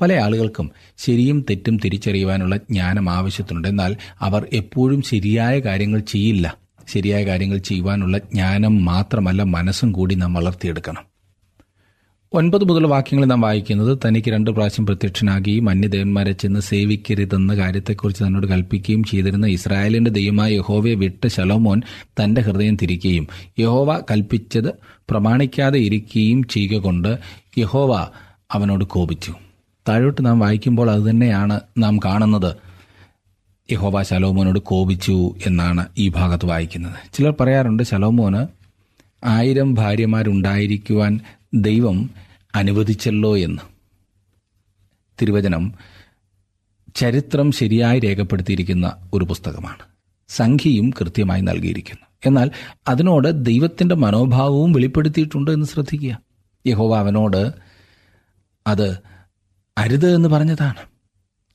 പല 0.00 0.12
ആളുകൾക്കും 0.12 0.70
ശരിയും 0.98 1.44
തെറ്റും 1.50 1.76
തിരിച്ചറിയുവാനുള്ള 1.76 2.56
ജ്ഞാനം 2.56 3.10
ആവശ്യത്തിനുണ്ട്. 3.10 3.68
എന്നാൽ 3.68 3.96
അവർ 4.20 4.48
എപ്പോഴും 4.52 5.02
ശരിയായ 5.02 5.60
കാര്യങ്ങൾ 5.60 6.00
ചെയ്യില്ല. 6.00 6.56
ശരിയായ 6.88 7.26
കാര്യങ്ങൾ 7.26 7.58
ചെയ്യുവാനുള്ള 7.58 8.18
ജ്ഞാനം 8.18 8.84
മാത്രമല്ല 8.84 9.42
മനസ്സും 9.42 9.92
കൂടി 9.92 10.14
നാം 10.14 10.34
വളർത്തിയെടുക്കണം. 10.34 11.11
ഒൻപത് 12.34 12.64
മുതൽ 12.64 12.86
വാക്യങ്ങൾ 12.86 13.26
നാം 13.26 13.40
വായിക്കുന്നത് 13.40 13.98
തനിക്ക് 14.06 14.30
രണ്ട് 14.30 14.50
പ്രാവശ്യം 14.50 14.86
പ്രത്യക്ഷനാകുകയും 14.86 15.70
അന്യദേവന്മാരെ 15.70 16.32
ചെന്ന് 16.32 16.60
സേവിക്കരുതെന്ന 16.60 17.56
കാര്യത്തെക്കുറിച്ച് 17.56 18.24
തന്നോട് 18.24 18.46
കൽപ്പിക്കുകയും 18.46 19.04
ചെയ്തിരുന്ന 19.04 19.46
ഇസ്രായേലിന്റെ 19.46 20.10
ദൈവമായ 20.10 20.52
യഹോവയെ 20.52 20.94
വിട്ട് 20.94 21.28
ശലോമോൻ 21.28 21.82
തന്റെ 22.06 22.40
ഹൃദയം 22.40 22.76
തിരിക്കുകയും 22.82 23.28
യഹോവ 23.58 23.98
കൽപ്പിച്ചത് 24.10 24.70
പ്രമാണിക്കാതെ 25.10 25.78
ഇരിക്കുകയും 25.78 26.48
ചെയ്യുക 26.48 26.78
കൊണ്ട് 26.78 27.18
യഹോവ 27.58 28.08
അവനോട് 28.52 28.84
കോപിച്ചു. 28.84 29.32
താഴോട്ട് 29.88 30.26
നാം 30.26 30.38
വായിക്കുമ്പോൾ 30.38 30.90
അതുതന്നെയാണ് 30.90 31.60
നാം 31.78 31.98
കാണുന്നത്. 31.98 32.56
യഹോവ 33.70 34.02
ശലോമോനോട് 34.02 34.58
കോപിച്ചു 34.58 35.34
എന്നാണ് 35.46 35.86
ഈ 35.98 36.08
ഭാഗത്ത് 36.08 36.46
വായിക്കുന്നത്. 36.46 36.94
ചിലർ 37.14 37.34
പറയാറുണ്ട് 37.40 37.82
ശലോമോന് 37.82 38.46
ആയിരം 39.24 39.74
ഭാര്യമാരുണ്ടായിരിക്കുവാൻ 39.74 41.20
ദൈവം 41.54 42.10
അനുവദിച്ചല്ലോ 42.54 43.36
എന്ന്. 43.36 43.62
തിരുവചനം 45.22 45.74
ചരിത്രം 46.94 47.52
ശരിയായി 47.52 48.00
രേഖപ്പെടുത്തിയിരിക്കുന്ന 48.00 48.96
ഒരു 49.12 49.24
പുസ്തകമാണ്. 49.24 49.82
സംഖ്യയും 50.28 50.90
കൃത്യമായി 50.90 51.40
നൽകിയിരിക്കുന്നു. 51.40 52.06
എന്നാൽ 52.26 52.50
അതിനോട് 52.88 53.44
ദൈവത്തിന്റെ 53.44 53.94
മനോഭാവവും 53.94 54.72
വെളിപ്പെടുത്തിയിട്ടുണ്ട് 54.72 55.50
എന്ന് 55.50 55.66
ശ്രദ്ധിക്കുക. 55.66 56.20
യഹോവ 56.66 56.98
അവനോട് 56.98 57.52
അത് 58.66 58.98
അരുത് 59.78 60.14
എന്ന് 60.14 60.28
പറഞ്ഞതാണ്. 60.28 60.92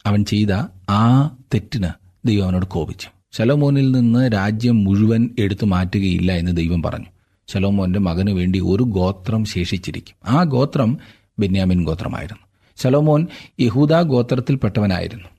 അവൻ 0.06 0.26
ചെയ്ത 0.26 0.52
ആ 0.90 1.28
തെറ്റിന് 1.54 1.88
ദൈവം 2.26 2.46
അവനോട് 2.46 2.66
കോപിച്ചു. 2.66 3.08
ശലോമോനിൽ 3.32 3.92
നിന്ന് 3.92 4.30
രാജ്യം 4.34 4.84
മുഴുവൻ 4.84 5.30
എടുത്തു 5.40 5.66
മാറ്റുകയില്ല 5.66 6.32
എന്ന് 6.32 6.58
ദൈവം 6.58 6.84
പറഞ്ഞു. 6.84 7.06
ശലോമോന്റെ 7.48 8.00
മകന് 8.00 8.32
വേണ്ടി 8.32 8.60
ഒരു 8.60 8.84
ഗോത്രം 8.84 9.46
ശേഷിച്ചിരിക്കും. 9.46 10.16
ആ 10.30 10.44
ഗോത്രം 10.44 10.98
ബെന്യാമിൻ 11.40 11.84
ഗോത്രമായിരുന്നു. 11.84 12.48
ശലോമോൻ 12.78 13.28
യഹൂദ 13.60 14.02
ഗോത്രത്തിൽപ്പെട്ടവനായിരുന്നു. 14.02 15.30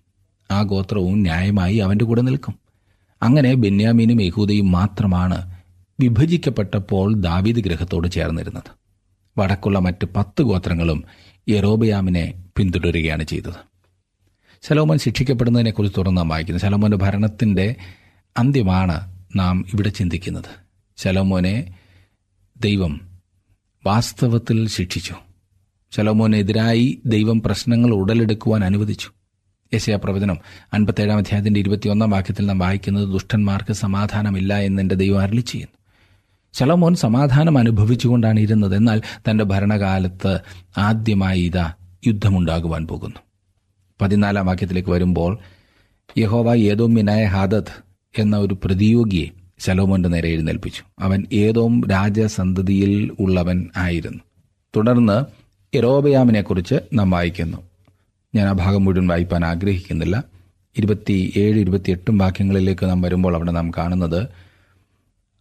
ആ 0.51 0.63
ഗോത്രവും 0.63 1.23
ന്യായമായി 1.23 1.77
അവന്റെ 1.77 2.05
കൂടെ 2.05 2.23
നിൽക്കും. 2.23 2.59
അങ്ങനെ 3.23 3.55
ബെന്യാമീനും 3.55 4.23
യഹൂദയും 4.23 4.73
മാത്രമാണ് 4.73 5.59
വിഭജിക്കപ്പെട്ടപ്പോൾ 6.01 7.15
ദാവീദ് 7.15 7.57
ഗ്രഹത്തോട് 7.57 8.09
ചേർന്നിരുന്നത്. 8.09 8.71
വടക്കുള്ള 9.39 9.79
മറ്റ് 9.79 10.07
പത്ത് 10.17 10.43
ഗോത്രങ്ങളും 10.43 11.05
യറോബയാമിനെ 11.49 12.45
പിന്തുടരുകയാണ് 12.57 13.23
ചെയ്തത്. 13.25 13.69
ശലോമോൻ 14.63 14.99
ശിക്ഷിക്കപ്പെടുന്നതിനെക്കുറിച്ച് 14.99 15.99
തുറന്ന് 15.99 16.17
നാം 16.17 16.29
വായിക്കുന്നത് 16.29 16.63
ശലോമോന്റെ 16.63 16.97
ഭരണത്തിന്റെ 16.97 17.77
അന്ത്യമാണ് 18.39 19.25
നാം 19.37 19.65
ഇവിടെ 19.75 19.89
ചിന്തിക്കുന്നത്. 19.89 20.69
ശലോമോനെ 20.97 21.75
ദൈവം 22.61 23.01
വാസ്തവത്തിൽ 23.87 24.69
ശിക്ഷിച്ചു. 24.69 25.15
ശലോമോനെതിരായി 25.91 27.03
ദൈവം 27.07 27.43
പ്രശ്നങ്ങൾ 27.43 27.91
ഉടലെടുക്കുവാൻ 27.91 28.65
അനുവദിച്ചു. 28.65 29.09
യശയ 29.75 29.97
പ്രവചനം 29.97 30.39
അൻപത്തേഴാം 30.73 31.19
അധ്യായത്തിന്റെ 31.19 31.61
ഇരുപത്തിയൊന്നാം 31.61 32.11
വാക്യത്തിൽ 32.11 32.47
നാം 32.47 32.59
വായിക്കുന്നത് 32.59 33.09
ദുഷ്ടന്മാർക്ക് 33.09 33.73
സമാധാനമില്ല 33.73 34.59
എന്ന് 34.59 34.83
എന്റെ 34.83 34.95
ദൈവം 34.95 35.21
അരളി 35.21 35.41
ചെയ്യുന്നു. 35.41 35.79
ശലോമോൻ 36.53 36.95
സമാധാനം 36.95 37.59
അനുഭവിച്ചുകൊണ്ടാണ് 37.59 38.41
ഇരുന്നത്. 38.41 38.77
എന്നാൽ 38.77 39.03
തന്റെ 39.31 39.45
ഭരണകാലത്ത് 39.45 40.41
ആദ്യമായി 40.79 41.41
ഇതാ 41.41 41.73
യുദ്ധമുണ്ടാകുവാൻ 42.07 42.87
പോകുന്നു. 42.87 43.17
പതിനാലാം 44.01 44.47
വാക്യത്തിലേക്ക് 44.47 44.89
വരുമ്പോൾ 44.89 45.39
യഹോവ 46.19 46.55
ഏതോമ്യനായ 46.55 47.25
ഹാദത്ത് 47.25 47.85
എന്ന 48.19 48.37
ഒരു 48.37 48.57
പ്രതിയോഗിയെ 48.65 49.38
ശലോമോന്റെ 49.59 50.09
നേരെ 50.09 50.29
എഴുന്നേൽപ്പിച്ചു. 50.29 50.83
അവൻ 50.99 51.27
ഏതോം 51.33 51.85
രാജസന്തതിയിൽ 51.91 53.11
ഉള്ളവൻ 53.21 53.69
ആയിരുന്നു. 53.77 54.21
തുടർന്ന് 54.77 55.25
എറോബയാമിനെ 55.77 56.43
കുറിച്ച് 56.43 56.75
നാം 56.93 57.11
വായിക്കുന്നു. 57.11 57.59
ഞാൻ 58.35 58.49
ആ 58.49 58.53
ഭാഗം 58.53 58.85
മുഴുവൻ 58.85 59.07
വായിപ്പാൻ 59.07 59.45
ആഗ്രഹിക്കുന്നില്ല. 59.45 60.25
ഇരുപത്തി 60.79 61.33
ഏഴ് 61.37 61.61
ഇരുപത്തിയെട്ടും 61.61 62.19
വാക്യങ്ങളിലേക്ക് 62.19 62.87
നാം 62.87 63.03
വരുമ്പോൾ 63.03 63.35
അവിടെ 63.35 63.53
നാം 63.53 63.71
കാണുന്നത് 63.71 64.27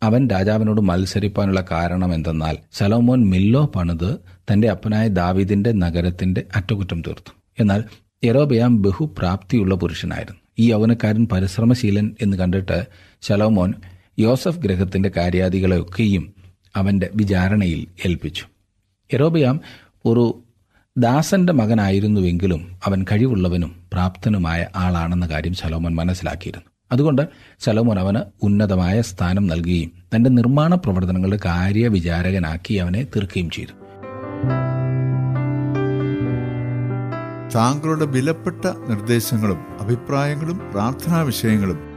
അവൻ 0.03 0.27
രാജാവിനോട് 0.27 0.81
മത്സരിപ്പാനുള്ള 0.81 1.65
കാരണം 1.71 2.13
എന്തെന്നാൽ 2.13 2.57
സലോമോൻ 2.73 3.29
മില്ലോ 3.29 3.65
പണിത് 3.65 4.17
തന്റെ 4.51 4.69
അപ്പനായ 4.69 5.07
ദാവീദിന്റെ 5.07 5.71
നഗരത്തിന്റെ 5.71 6.43
അറ്റകുറ്റം 6.55 7.01
തീർത്തു. 7.01 7.31
എന്നാൽ 7.59 7.83
എറോബയാം 8.23 8.81
ബഹുപ്രാപ്തിയുള്ള 8.81 9.75
പുരുഷനായിരുന്നു. 9.75 10.39
ഈ 10.59 10.71
യൗവനക്കാരൻ 10.71 11.27
പരിശ്രമശീലൻ 11.31 12.15
എന്ന് 12.21 12.37
കണ്ടിട്ട് 12.37 12.87
ശലോമോൻ 13.21 13.73
യോസഫ് 14.19 14.57
ഗ്രഹത്തിന്റെ 14.57 15.11
കാര്യാദികളെയൊക്കെയും 15.17 16.33
അവന്റെ 16.75 17.09
വിചാരണയിൽ 17.15 17.87
ഏൽപ്പിച്ചു. 18.05 18.45
എറോബിയാം 19.13 19.61
ഒരു 20.05 20.43
ദാസന്റെ 20.97 21.53
മകനായിരുന്നുവെങ്കിലും 21.53 22.79
അവൻ 22.85 23.05
കഴിവുള്ളവനും 23.11 23.83
പ്രാപ്തനുമായ 23.93 24.67
ആളാണെന്ന 24.75 25.25
കാര്യം 25.25 25.53
ശലോമോൻ 25.53 25.95
മനസ്സിലാക്കിയിരുന്നു. 25.95 26.69
അതുകൊണ്ട് 26.91 27.21
ശലോമോൻ 27.59 27.99
അവന് 27.99 28.19
ഉന്നതമായ 28.41 29.01
സ്ഥാനം 29.01 29.47
നൽകുകയും 29.47 29.91
തന്റെ 30.15 30.29
നിർമ്മാണ 30.29 30.75
പ്രവർത്തനങ്ങളുടെ 30.75 31.39
കാര്യവിചാരകനാക്കി 31.45 32.73
അവനെ 32.73 33.03
തീർക്കുകയും 33.03 33.49
ചെയ്തു. 33.49 33.73
താങ്കളുടെ 37.55 38.05
വിലപ്പെട്ട 38.05 38.65
നിർദ്ദേശങ്ങളും 38.65 39.57
അഭിപ്രായങ്ങളും 39.81 40.57
പ്രാർത്ഥനാ 40.71 41.21
വിഷയങ്ങളും 41.21 41.96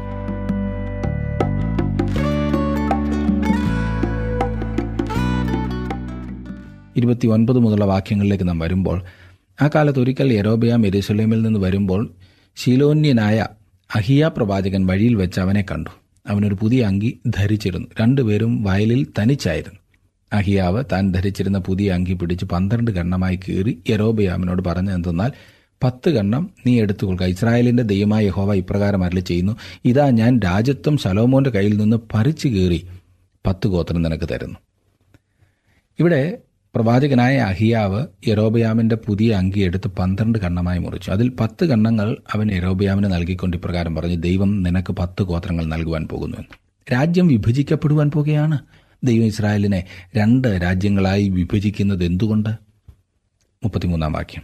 ഇരുപത്തി 6.97 7.27
ഒൻപത് 7.27 7.59
മുതലുള്ള 7.59 7.85
വാക്യങ്ങളിലേക്ക് 7.85 8.47
നാം 8.47 8.59
വരുമ്പോൾ 8.59 9.03
ആ 9.61 9.69
കാലത്ത് 9.75 9.99
ഒരിക്കൽ 9.99 10.33
യെരോബയാം 10.33 10.87
എരുസലേമിൽ 10.87 11.41
നിന്ന് 11.41 11.59
വരുമ്പോൾ 11.59 12.11
ശീലോന്യനായ 12.55 13.47
അഹിയ 13.95 14.31
പ്രവാചകൻ 14.37 14.87
വഴിയിൽ 14.87 15.15
വെച്ച് 15.15 15.39
അവനെ 15.39 15.65
കണ്ടു. 15.71 15.89
അവനൊരു 16.27 16.57
പുതിയ 16.61 16.85
അങ്കി 16.85 17.19
ധരിച്ചിരുന്നു. 17.27 17.87
രണ്ടുപേരും 18.01 18.63
വയലിൽ 18.63 19.07
തനിച്ചായിരുന്നു. 19.19 19.79
അഹിയാവ് 20.33 20.83
താൻ 20.91 21.11
ധരിച്ചിരുന്ന 21.11 21.59
പുതിയ 21.59 21.91
അങ്കി 21.91 22.13
പിടിച്ച് 22.13 22.45
പന്ത്രണ്ട് 22.45 22.91
ഗണ്ണമായി 22.91 23.39
കീറി 23.49 23.81
പറഞ്ഞു 24.67 24.91
എന്തെന്നാൽ 24.91 25.31
പത്ത് 25.83 26.09
ഗണ്ണം 26.09 26.49
നീ 26.65 26.81
എടുത്തുകൊള്ളുക 26.81 27.25
ഇസ്രായേലിന്റെ 27.25 27.83
ദൈവമായ 27.83 28.25
യഹോവ 28.25 28.53
ഇപ്രകാരം 28.53 29.03
അരളി 29.03 29.19
ചെയ്യുന്നു. 29.19 29.57
ഇതാ 29.85 30.09
ഞാൻ 30.09 30.39
രാജ്യത്വം 30.39 30.97
ശലോമോന്റെ 30.97 31.49
കയ്യിൽ 31.49 31.77
നിന്ന് 31.77 31.97
പറിച്ചു 32.13 32.47
കീറി 32.47 32.87
പത്ത് 33.45 33.67
ഗോത്രം 33.67 34.01
നിനക്ക് 34.01 34.29
തരുന്നു. 34.31 34.55
ഇവിടെ 35.99 36.37
പ്രവാചകനായ 36.75 37.37
അഹിയാവ് 37.37 38.07
യരോബയാമിന്റെ 38.27 38.95
പുതിയ 38.95 39.33
അങ്കി 39.33 39.59
എടുത്ത് 39.59 39.87
പന്ത്രണ്ട് 39.87 40.39
കണ്ണമായി 40.39 40.79
മുറിച്ചു. 40.79 41.11
അതിൽ 41.11 41.29
പത്ത് 41.29 41.65
കണ്ണങ്ങൾ 41.65 42.17
അവൻ 42.33 42.51
യരോബയാമിന് 42.51 43.13
നൽകിക്കൊണ്ട് 43.13 43.57
ഇപ്രകാരം 43.57 43.95
പറഞ്ഞു 43.95 44.15
ദൈവം 44.15 44.63
നിനക്ക് 44.63 44.93
പത്ത് 44.93 45.23
ഗോത്രങ്ങൾ 45.23 45.65
നൽകുവാൻ 45.65 46.07
പോകുന്നു 46.07 46.37
എന്ന്. 46.37 46.55
രാജ്യം 46.93 47.27
വിഭജിക്കപ്പെടുവാൻ 47.27 48.11
പോകുകയാണ്. 48.11 48.59
ദൈവം 49.03 49.25
ഇസ്രായേലിനെ 49.25 49.83
രണ്ട് 50.17 50.47
രാജ്യങ്ങളായി 50.47 51.29
വിഭജിക്കുന്നത് 51.29 52.03
എന്തുകൊണ്ട്? 52.03 52.49
മുപ്പത്തിമൂന്നാം 53.63 54.13
വാക്യം. 54.13 54.43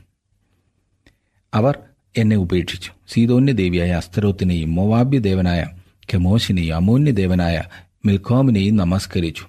അവർ 1.54 1.80
എന്നെ 2.18 2.36
ഉപേക്ഷിച്ചു. 2.36 2.92
സീതോന്യ 3.08 3.52
ദേവിയായ 3.52 3.90
അസ്തരോത്തിനെയും 3.90 4.76
മൊവാബ്യ 4.76 5.20
ദേവനായ 5.20 5.68
കെമോഷിനെയും 6.14 6.76
അമോന്യ 6.76 7.12
ദേവനായ 7.12 7.64
മിൽക്കോമിനെയും 8.06 8.76
നമസ്കരിച്ചു. 8.76 9.44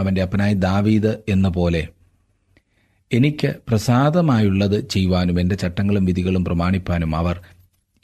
അവന്റെ 0.00 0.22
അപ്പനായ 0.22 0.52
ദാവീദ് 0.52 1.16
എന്ന 1.28 1.48
പോലെ 1.48 1.88
എനിക്ക് 3.12 3.54
പ്രസാദമായുള്ളത് 3.68 4.88
ചെയ്യുവാനും 4.88 5.40
എന്റെ 5.40 5.54
ചട്ടങ്ങളും 5.54 6.04
വിധികളും 6.04 6.44
പ്രമാണിപ്പാനും 6.44 7.16
അവർ 7.16 7.40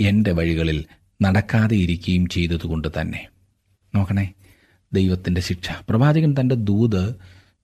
എന്റെ 0.01 0.33
വഴികളിൽ 0.33 0.85
നടക്കാതെ 1.23 1.77
ഇരിക്കുകയും 1.77 2.27
ചെയ്തതുകൊണ്ട് 2.27 2.89
തന്നെ. 3.01 3.29
നോക്കണേ 3.95 4.33
ദൈവത്തിന്റെ 4.93 5.41
ശിക്ഷ. 5.41 5.71
പ്രവാചകൻ 5.89 6.35
തന്റെ 6.41 6.55
ദൂത് 6.55 7.15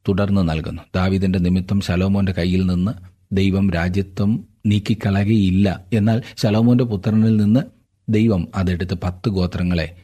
തുടർന്ന് 0.09 0.49
നൽകുന്നു. 0.49 0.83
ദാവീദിന്റെ 0.95 1.39
നിമിത്തം 1.39 1.81
ശലോമോന്റെ 1.81 2.33
കയ്യിൽ 2.33 2.67
നിന്ന് 2.67 2.93
ദൈവം 3.33 3.71
രാജ്യത്വം 3.71 4.49
നീക്കിക്കളകയില്ല 4.67 5.85
എന്നാൽ 5.93 6.23
ശലോമോന്റെ 6.37 6.85
പുത്രനിൽ 6.85 7.37
നിന്ന് 7.37 7.61
ദൈവം 8.09 8.49
അതെടുത്ത് 8.55 8.95
പത്ത് 8.95 9.29
ഗോത്രങ്ങളെ 9.29 9.97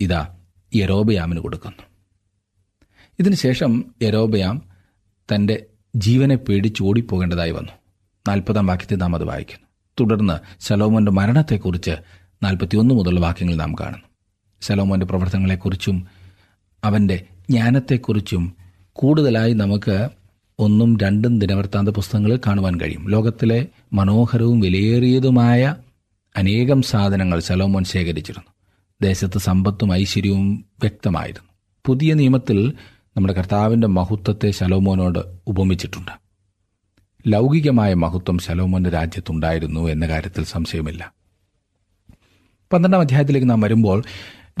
ഇതാ 0.00 0.36
യരോബയാമിന് 0.74 1.40
കൊടുക്കുന്നു. 1.40 1.82
ഇതിനുശേഷം 3.18 3.84
യരോബയാം 4.02 4.62
തന്റെ 5.34 5.66
ജീവനെ 5.96 6.36
പേടിച്ച് 6.36 6.82
ഓടിപ്പോകേണ്ടതായി 6.82 7.50
വന്നു. 7.50 7.72
നാൽപ്പതാം 8.28 8.66
വാക്യത്തിൽ 8.66 8.96
നാം 8.96 9.14
അത് 9.14 9.24
വായിക്കുന്നു. 9.24 9.66
തുടർന്ന് 10.00 10.62
സലോമോന്റെ 10.62 11.12
മരണത്തെക്കുറിച്ച് 11.12 11.90
നാൽപ്പത്തിയൊന്ന് 12.42 12.94
മുതലുള്ള 12.94 13.20
വാക്യങ്ങൾ 13.20 13.54
നാം 13.54 13.74
കാണുന്നു. 13.74 14.06
സലോമോന്റെ 14.62 15.06
പ്രവർത്തനങ്ങളെക്കുറിച്ചും 15.06 16.06
അവന്റെ 16.84 17.16
ജ്ഞാനത്തെക്കുറിച്ചും 17.50 18.54
കൂടുതലായി 18.92 19.52
നമുക്ക് 19.52 20.08
ഒന്നും 20.58 20.96
രണ്ടും 20.96 21.38
ദിനവൃത്താന്ത 21.38 21.88
പുസ്തകങ്ങളിൽ 21.88 22.40
കാണുവാൻ 22.46 22.80
കഴിയും. 22.80 23.10
ലോകത്തിലെ 23.10 23.66
മനോഹരവും 23.92 24.60
വിലയേറിയതുമായ 24.60 25.76
അനേകം 26.36 26.82
സാധനങ്ങൾ 26.82 27.40
സലോമോൻ 27.40 27.84
ശേഖരിച്ചിരുന്നു. 27.84 28.52
ദേശത്ത് 29.02 29.38
സമ്പത്തും 29.38 29.94
ഐശ്വര്യവും 29.94 30.64
വ്യക്തമായിരുന്നു. 30.80 31.50
പുതിയ 31.86 32.14
നിയമത്തിൽ 32.14 32.72
നമ്മുടെ 33.16 33.32
കർത്താവിന്റെ 33.32 33.86
മഹത്വത്തെ 33.86 34.50
ശലോമോനോട് 34.50 35.18
ഉപമിച്ചിട്ടുണ്ട്. 35.46 36.10
ലൗകികമായ 37.26 37.94
മഹത്വം 37.94 38.38
ശലോമോന്റെ 38.38 38.90
രാജ്യത്തുണ്ടായിരുന്നു 38.90 39.88
എന്ന 39.88 40.06
കാര്യത്തിൽ 40.06 40.44
സംശയമില്ല. 40.44 41.12
പന്ത്രണ്ടാം 42.72 43.00
അധ്യായത്തിലേക്ക് 43.00 43.50
നാം 43.50 43.60
വരുമ്പോൾ 43.60 44.02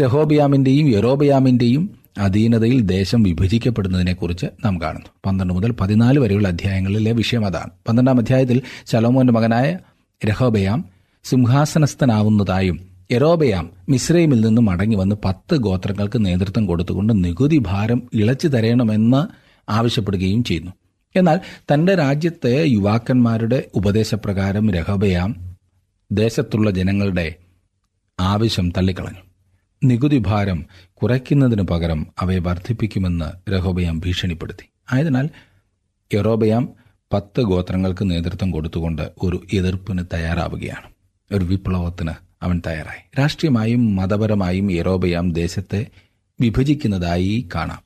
രഹോബിയാമിന്റെയും 0.02 0.88
യറോബിയാമിന്റെയും 0.88 1.90
അധീനതയിൽ 2.18 2.80
ദേശം 2.80 3.22
വിഭജിക്കപ്പെടുന്നതിനെക്കുറിച്ച് 3.22 4.46
നാം 4.64 4.80
കാണുന്നു. 4.80 5.06
പന്ത്രണ്ട് 5.26 5.54
മുതൽ 5.54 5.70
പതിനാല് 5.70 6.18
വരെയുള്ള 6.18 6.48
അധ്യായങ്ങളിലെ 6.48 7.12
വിഷയം 7.12 7.46
അതാണ്. 7.46 7.70
പന്ത്രണ്ടാം 7.88 8.18
അധ്യായത്തിൽ 8.18 8.62
ശലോമോന്റെ 8.86 9.32
മകനായ 9.32 9.78
രഹോബയാം 10.26 10.84
സിംഹാസനസ്ഥനാവുന്നതായും 11.24 12.89
യറോബയാം 13.12 13.70
മിശ്രൈമിൽ 13.88 14.40
നിന്ന് 14.40 14.62
മടങ്ങി 14.62 14.96
വന്ന് 14.96 15.16
പത്ത് 15.24 15.56
ഗോത്രങ്ങൾക്ക് 15.56 16.24
നേതൃത്വം 16.24 16.66
കൊടുത്തുകൊണ്ട് 16.66 17.24
നികുതി 17.24 17.58
ഭാരം 17.58 18.10
ഇളച്ചു 18.14 18.48
തരണമെന്ന് 18.48 19.26
ആവശ്യപ്പെടുകയും 19.70 20.44
ചെയ്യുന്നു. 20.44 20.70
എന്നാൽ 21.16 21.40
തന്റെ 21.72 21.94
രാജ്യത്തെ 21.94 22.64
യുവാക്കന്മാരുടെ 22.66 23.64
ഉപദേശപ്രകാരം 23.74 24.70
രഹബയാം 24.70 25.56
ദേശത്തുള്ള 26.12 26.70
ജനങ്ങളുടെ 26.70 27.34
ആവശ്യം 28.20 28.70
തള്ളിക്കളഞ്ഞു. 28.70 29.20
നികുതി 29.84 30.18
ഭാരം 30.18 30.66
കുറയ്ക്കുന്നതിനു 30.92 31.62
പകരം 31.62 32.06
അവയെ 32.18 32.38
വർദ്ധിപ്പിക്കുമെന്ന് 32.38 33.50
രഹോബയാം 33.50 33.98
ഭീഷണിപ്പെടുത്തി. 33.98 34.70
ആയതിനാൽ 34.92 35.30
യറോബയാം 36.14 36.68
പത്ത് 37.12 37.40
ഗോത്രങ്ങൾക്ക് 37.40 38.10
നേതൃത്വം 38.10 38.50
കൊടുത്തുകൊണ്ട് 38.50 39.12
ഒരു 39.22 39.42
എതിർപ്പിന് 39.52 40.04
തയ്യാറാവുകയാണ്. 40.14 40.90
ഒരു 41.36 41.44
വിപ്ലവത്തിന് 41.44 42.29
അവൻ 42.42 42.62
തയ്യാറായി. 42.66 43.20
രാഷ്ട്രീയമായും 43.20 43.96
മതപരമായും 43.96 44.72
യറോബയാം 44.72 45.32
ദേശത്തെ 45.32 45.86
വിഭജിക്കുന്നതായി 46.40 47.48
കാണാം. 47.54 47.82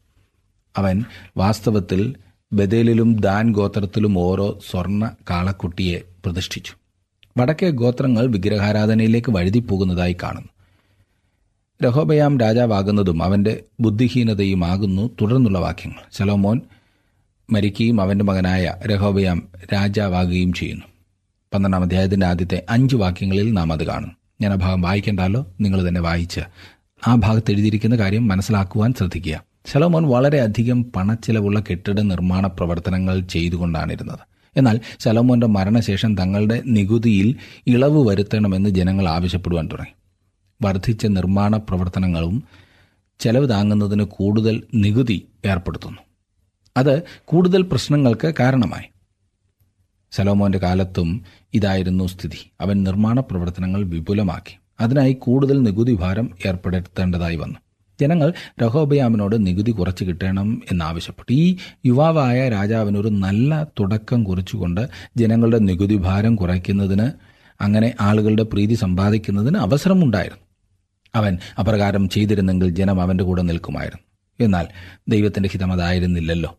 അവൻ 0.77 1.05
വാസ്തവത്തിൽ 1.37 2.15
ബദേലിലും 2.53 3.17
ദാൻ 3.17 3.53
ഗോത്രത്തിലും 3.53 4.19
ഓരോ 4.19 4.61
സ്വർണ 4.71 5.11
കാളക്കുട്ടിയെ 5.31 6.01
പ്രതിഷ്ഠിച്ചു. 6.25 6.73
വടക്കേ 7.39 7.71
ഗോത്രങ്ങൾ 7.71 8.27
വിഗ്രഹാരാധനയിലേക്ക് 8.27 9.33
വഴുതിപ്പോകുന്നതായി 9.33 10.17
കാണുന്നു. 10.23 10.49
രഹോബയാം 11.85 12.41
രാജാവാകുന്നതും 12.41 13.23
അവന്റെ 13.23 13.63
ബുദ്ധിഹീനതയുമാകുന്നു 13.81 15.11
തുടർന്നുള്ള 15.23 15.59
വാക്യങ്ങൾ. 15.59 16.03
ശലോമോൻ 16.13 16.61
മരിക്കുകയും 17.51 18.01
അവന്റെ 18.01 18.25
മകനായ 18.25 18.75
രഹോബയാം 18.87 19.49
രാജാവാകുകയും 19.73 20.53
ചെയ്യുന്നു. 20.53 20.85
പന്ത്രണ്ടാം 21.55 21.83
അധ്യായത്തിന്റെ 21.83 22.27
ആദ്യത്തെ 22.27 22.63
അഞ്ച് 22.71 22.97
വാക്യങ്ങളിൽ 22.97 23.53
നാം 23.53 23.73
അത് 23.73 23.87
കാണും 23.87 24.24
ഞാൻ 24.41 24.53
ആ 24.53 24.55
ഭാഗം 24.55 24.83
വായിക്കേണ്ടല്ലോ? 24.83 25.55
നിങ്ങൾ 25.61 25.89
തന്നെ 25.89 26.01
വായിച്ച് 26.01 26.41
ആ 27.09 27.15
ഭാഗത്ത് 27.15 27.53
എഴുതിയിരിക്കുന്ന 27.53 27.97
കാര്യം 27.97 28.29
മനസ്സിലാക്കുവാൻ 28.29 28.95
ശ്രദ്ധിക്കുക. 28.95 29.45
ശലോമോൻ 29.67 30.05
വളരെയധികം 30.05 30.85
പണച്ചിലവുള്ള 30.97 31.63
കെട്ടിട 31.71 32.01
നിർമ്മാണ 32.01 32.47
പ്രവർത്തനങ്ങൾ 32.47 33.21
ചെയ്തുകൊണ്ടാണിരുന്നത്. 33.21 34.19
എന്നാൽ 34.57 34.81
ശലോമോന്റെ 34.99 35.47
മരണശേഷം 35.47 36.15
തങ്ങളുടെ 36.15 36.63
നികുതിയിൽ 36.67 37.37
ഇളവ് 37.67 38.09
വരുത്തണമെന്ന് 38.09 38.71
ജനങ്ങൾ 38.71 39.09
ആവശ്യപ്പെടുവാൻ 39.09 39.69
തുടങ്ങി. 39.73 39.95
വർദ്ധിച്ച 40.67 41.07
നിർമ്മാണ 41.07 41.57
പ്രവർത്തനങ്ങളും 41.57 42.43
ചെലവ് 43.21 43.49
താങ്ങുന്നതിന് 43.49 44.03
കൂടുതൽ 44.03 44.63
നികുതി 44.75 45.27
ഏർപ്പെടുത്തുന്നു. 45.45 45.99
അത് 46.77 47.03
കൂടുതൽ 47.25 47.63
പ്രശ്നങ്ങൾക്ക് 47.63 48.35
കാരണമായി. 48.41 48.94
ശലോമോന്റെ 50.17 50.59
കാലത്തും 50.59 51.25
ഇതായിരുന്നു 51.55 52.07
സ്ഥിതി. 52.07 52.51
അവൻ 52.61 52.83
നിർമ്മാണ 52.83 53.21
പ്രവർത്തനങ്ങൾ 53.21 53.85
വിപുലമാക്കി. 53.85 54.59
അതിനായി 54.81 55.13
കൂടുതൽ 55.13 55.63
നികുതി 55.63 55.95
ഭാരം 55.95 56.31
ഏർപ്പെടുത്തേണ്ടതായി 56.47 57.37
വന്നു. 57.37 57.55
ജനങ്ങൾ 58.01 58.33
രഹോബയാമിനോട് 58.63 59.47
നികുതി 59.47 59.71
കുറച്ച് 59.71 60.05
കിട്ടണം 60.05 60.63
എന്നാവശ്യപ്പെട്ടു. 60.73 61.33
ഈ 61.33 61.57
യുവാവായ 61.87 62.49
രാജാവിനൊരു 62.49 63.09
നല്ല 63.09 63.65
തുടക്കം 63.65 64.25
കുറിച്ചുകൊണ്ട് 64.25 64.89
ജനങ്ങളുടെ 65.17 65.59
നികുതി 65.59 65.97
ഭാരം 65.97 66.37
കുറയ്ക്കുന്നതിന് 66.37 67.11
അങ്ങനെ 67.61 67.95
ആളുകളുടെ 68.01 68.43
പ്രീതി 68.43 68.75
സമ്പാദിക്കുന്നതിന് 68.75 69.59
അവസരമുണ്ടായിരുന്നു. 69.59 70.45
അവൻ 71.15 71.39
അപ്രകാരം 71.59 72.09
ചെയ്തിരുന്നെങ്കിൽ 72.09 72.69
ജനം 72.69 73.01
അവന്റെ 73.01 73.25
കൂടെ 73.25 73.43
നിൽക്കുമായിരുന്നു. 73.43 74.03
എന്നാൽ 74.45 74.67
ദൈവത്തിന്റെ 75.09 75.49
ഹിതം 75.53 75.73
അതായിരുന്നില്ലല്ലോ. 75.73 76.59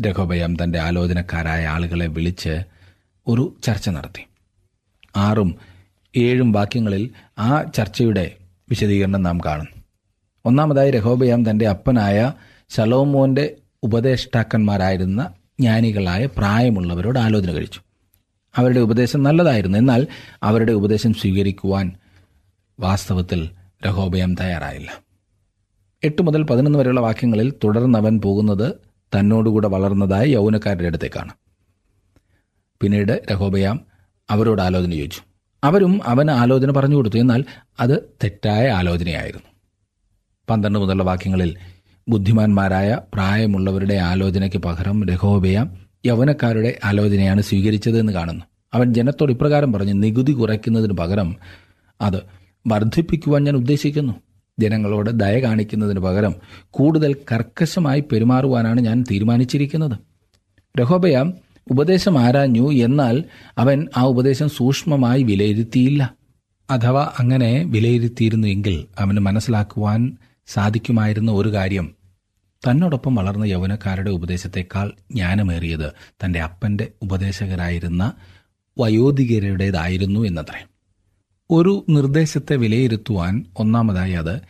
രഘോബയം 0.00 0.56
തന്റെ 0.62 0.78
ആലോചനക്കാരായ 0.78 1.66
ആളുകളെ 1.66 2.06
വിളിച്ച് 2.06 2.73
ഒരു 3.26 3.56
ചർച്ച 3.62 3.88
നടത്തി. 3.88 4.26
ആറും 5.16 5.56
ഏഴും 6.16 6.52
വാക്യങ്ങളിൽ 6.52 7.10
ആ 7.38 7.62
ചർച്ചയുടെ 7.62 8.32
വിശദീകരണം 8.68 9.22
നാം 9.22 9.38
കാണുന്നു 9.44 9.82
ഒന്നാമതായി 10.44 10.90
രഹോബയാം 10.90 11.50
തന്റെ 11.50 11.68
അപ്പനായ 11.68 12.32
ശലോമോന്റെ 12.70 13.56
ഉപദേഷ്ടാക്കന്മാരായിരുന്ന 13.82 15.30
ജ്ഞാനികളായ 15.60 16.26
പ്രായമുള്ളവരോട് 16.26 17.18
ആലോചന 17.18 17.52
കഴിച്ചു. 17.52 17.80
അവരുടെ 18.56 18.80
ഉപദേശം 18.80 19.22
നല്ലതായിരുന്നു. 19.22 19.78
എന്നാൽ 19.78 20.06
അവരുടെ 20.42 20.72
ഉപദേശം 20.72 21.14
സ്വീകരിക്കുവാൻ 21.14 21.92
വാസ്തവത്തിൽ 22.80 23.50
രഹോബയം 23.86 24.34
തയ്യാറായില്ല. 24.34 25.02
എട്ട് 26.04 26.22
മുതൽ 26.22 26.42
പതിനൊന്ന് 26.42 26.78
വരെയുള്ള 26.78 27.00
വാക്യങ്ങളിൽ 27.00 27.52
തുടർന്നവൻ 27.64 28.20
പോകുന്നത് 28.20 28.74
തന്നോടുകൂടെ 29.18 29.68
വളർന്നതായ 29.68 30.24
യൗവനക്കാരുടെ 30.26 30.86
അടുത്തേക്കാണ്. 30.86 31.32
പിന്നീട് 32.80 33.22
രഹോബയാം 33.32 33.80
അവരോട് 34.30 34.62
ആലോചന 34.62 34.90
ചോദിച്ചു. 34.92 35.20
അവരും 35.64 36.00
അവന് 36.04 36.30
ആലോചന 36.30 36.70
പറഞ്ഞു 36.70 36.96
കൊടുത്തു. 36.96 37.16
എന്നാൽ 37.16 37.44
അത് 37.80 38.16
തെറ്റായ 38.24 38.68
ആലോചനയായിരുന്നു. 38.68 39.46
പന്ത്രണ്ട് 40.50 40.78
മുതലുള്ള 40.78 41.02
വാക്യങ്ങളിൽ 41.02 41.56
ബുദ്ധിമാന്മാരായ 42.08 42.98
പ്രായമുള്ളവരുടെ 43.14 43.94
ആലോചനയ്ക്ക് 43.94 44.56
പകരം 44.56 45.06
രഹോബയാം 45.06 45.86
യൗവനക്കാരുടെ 46.06 46.78
ആലോചനയാണ് 46.84 47.40
സ്വീകരിച്ചതെന്ന് 47.40 48.12
കാണുന്നു. 48.12 48.44
അവൻ 48.74 48.94
ജനത്തോട് 48.94 49.32
ഇപ്രകാരം 49.32 49.72
പറഞ്ഞു 49.72 49.92
നികുതി 49.92 50.32
കുറയ്ക്കുന്നതിന് 50.32 50.92
പകരം 50.92 51.36
അത് 52.00 52.22
വർദ്ധിപ്പിക്കുവാൻ 52.66 53.44
ഞാൻ 53.44 53.56
ഉദ്ദേശിക്കുന്നു. 53.56 54.14
ജനങ്ങളോട് 54.60 55.10
ദയ 55.10 55.42
കാണിക്കുന്നതിന് 55.42 56.00
പകരം 56.00 56.34
കൂടുതൽ 56.70 57.16
കർക്കശമായി 57.32 58.00
പെരുമാറുവാനാണ് 58.00 58.80
ഞാൻ 58.80 59.04
തീരുമാനിച്ചിരിക്കുന്നത്. 59.10 59.98
രഹോബയാം 60.80 61.34
ഉപദേശം 61.70 62.18
ആരാഞ്ഞു 62.18 62.72
എന്നാൽ 62.72 63.24
അവൻ 63.58 63.88
ആ 63.96 64.02
ഉപദേശം 64.02 64.48
സൂക്ഷ്മമായി 64.48 65.22
വിലയിരുത്തിയില്ല. 65.22 66.14
അഥവാ 66.70 67.10
അങ്ങനെ 67.18 67.64
വിലയിരുത്തിയിരുന്നു 67.64 68.48
എങ്കിൽ 68.48 68.86
അവന് 68.98 69.18
മനസ്സിലാക്കുവാൻ 69.18 70.16
സാധിക്കുമായിരുന്ന 70.46 71.32
ഒരു 71.32 71.52
കാര്യം. 71.52 71.94
തന്നോടൊപ്പം 72.68 73.14
വളർന്ന 73.14 73.44
യൗവനക്കാരുടെ 73.44 74.10
ഉപദേശത്തെക്കാൾ 74.10 74.92
ജ്ഞാനമേറിയത് 75.10 75.92
തന്റെ 76.24 76.40
അപ്പന്റെ 76.40 76.88
ഉപദേശകരായിരുന്ന 77.02 78.12
വയോധികരുടേതായിരുന്നു 78.78 80.20
എന്നത്രേ. 80.20 80.66
ഒരു 81.50 81.84
നിർദ്ദേശത്തെ 81.88 82.56
വിലയിരുത്തുവാൻ 82.56 83.46
ഒന്നാമതായി 83.56 84.12
അത് 84.12 84.40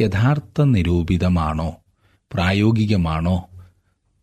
യഥാർത്ഥ 0.00 0.62
നിരൂപിതമാണോ? 0.62 1.76
പ്രായോഗികമാണോ? 2.32 3.48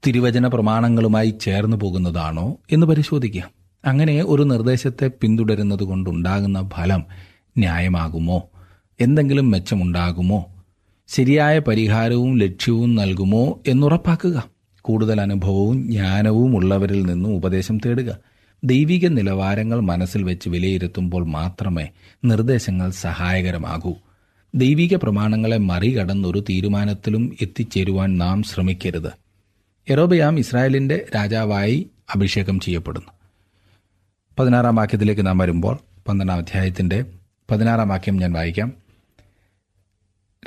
തിരുവചന 0.08 0.48
പ്രമാണങ്ങളുമായി 0.48 1.34
ചേർന്ന് 1.42 1.78
പോകുന്നതാണോ 1.78 2.58
എന്ന് 2.72 2.88
പരിശോധിക്കുക. 2.88 3.50
അങ്ങനെ 3.86 4.24
ഒരു 4.28 4.44
നിർദ്ദേശത്തെ 4.44 5.12
പിന്തുടരുന്നത് 5.22 5.84
കൊണ്ടുണ്ടാകുന്ന 5.84 6.70
ഫലം 6.74 7.04
ന്യായമാകുമോ? 7.58 8.50
എന്തെങ്കിലും 9.00 9.52
മെച്ചമുണ്ടാകുമോ? 9.52 10.46
ശരിയായ 11.08 11.60
പരിഹാരവും 11.60 12.38
ലക്ഷ്യവും 12.38 12.96
നൽകുമോ 12.96 13.60
എന്നുറപ്പാക്കുക 13.68 14.44
കൂടുതൽ 14.82 15.22
അനുഭവവും 15.22 15.92
ജ്ഞാനവും 15.92 16.56
ഉള്ളവരിൽ 16.56 17.06
നിന്നും 17.06 17.36
ഉപദേശം 17.36 17.78
തേടുക. 17.78 18.18
ദൈവിക 18.64 19.08
നിലവാരങ്ങൾ 19.08 19.80
മനസ്സിൽ 19.80 20.24
വെച്ച് 20.24 20.50
വിലയിരുത്തുമ്പോൾ 20.50 21.26
മാത്രമേ 21.26 21.88
നിർദ്ദേശങ്ങൾ 22.26 22.90
സഹായകരമാകൂ. 22.90 23.94
ദൈവിക 24.56 24.96
പ്രമാണങ്ങളെ 24.96 25.58
മറികടന്നൊരു 25.58 26.40
തീരുമാനത്തിലും 26.40 27.36
എത്തിച്ചേരുവാൻ 27.42 28.18
നാം 28.18 28.44
ശ്രമിക്കരുത്. 28.44 29.21
യറോബയാം 29.92 30.40
ഇസ്രായേലിന്റെ 30.40 31.06
രാജാവായി 31.16 31.90
അഭിഷേകം 32.16 32.60
ചെയ്യപ്പെടുന്നു. 32.60 33.08
പതിനാറാം 34.40 34.76
വാക്യത്തിലേക്ക് 34.76 35.26
നാം 35.26 35.38
വരുമ്പോൾ 35.38 35.80
പന്ത്രണ്ടാം 36.08 36.38
അധ്യായത്തിന്റെ 36.38 37.06
പതിനാറാം 37.52 37.90
വാക്യം 37.90 38.18
ഞാൻ 38.18 38.34
വായിക്കാം. 38.34 38.74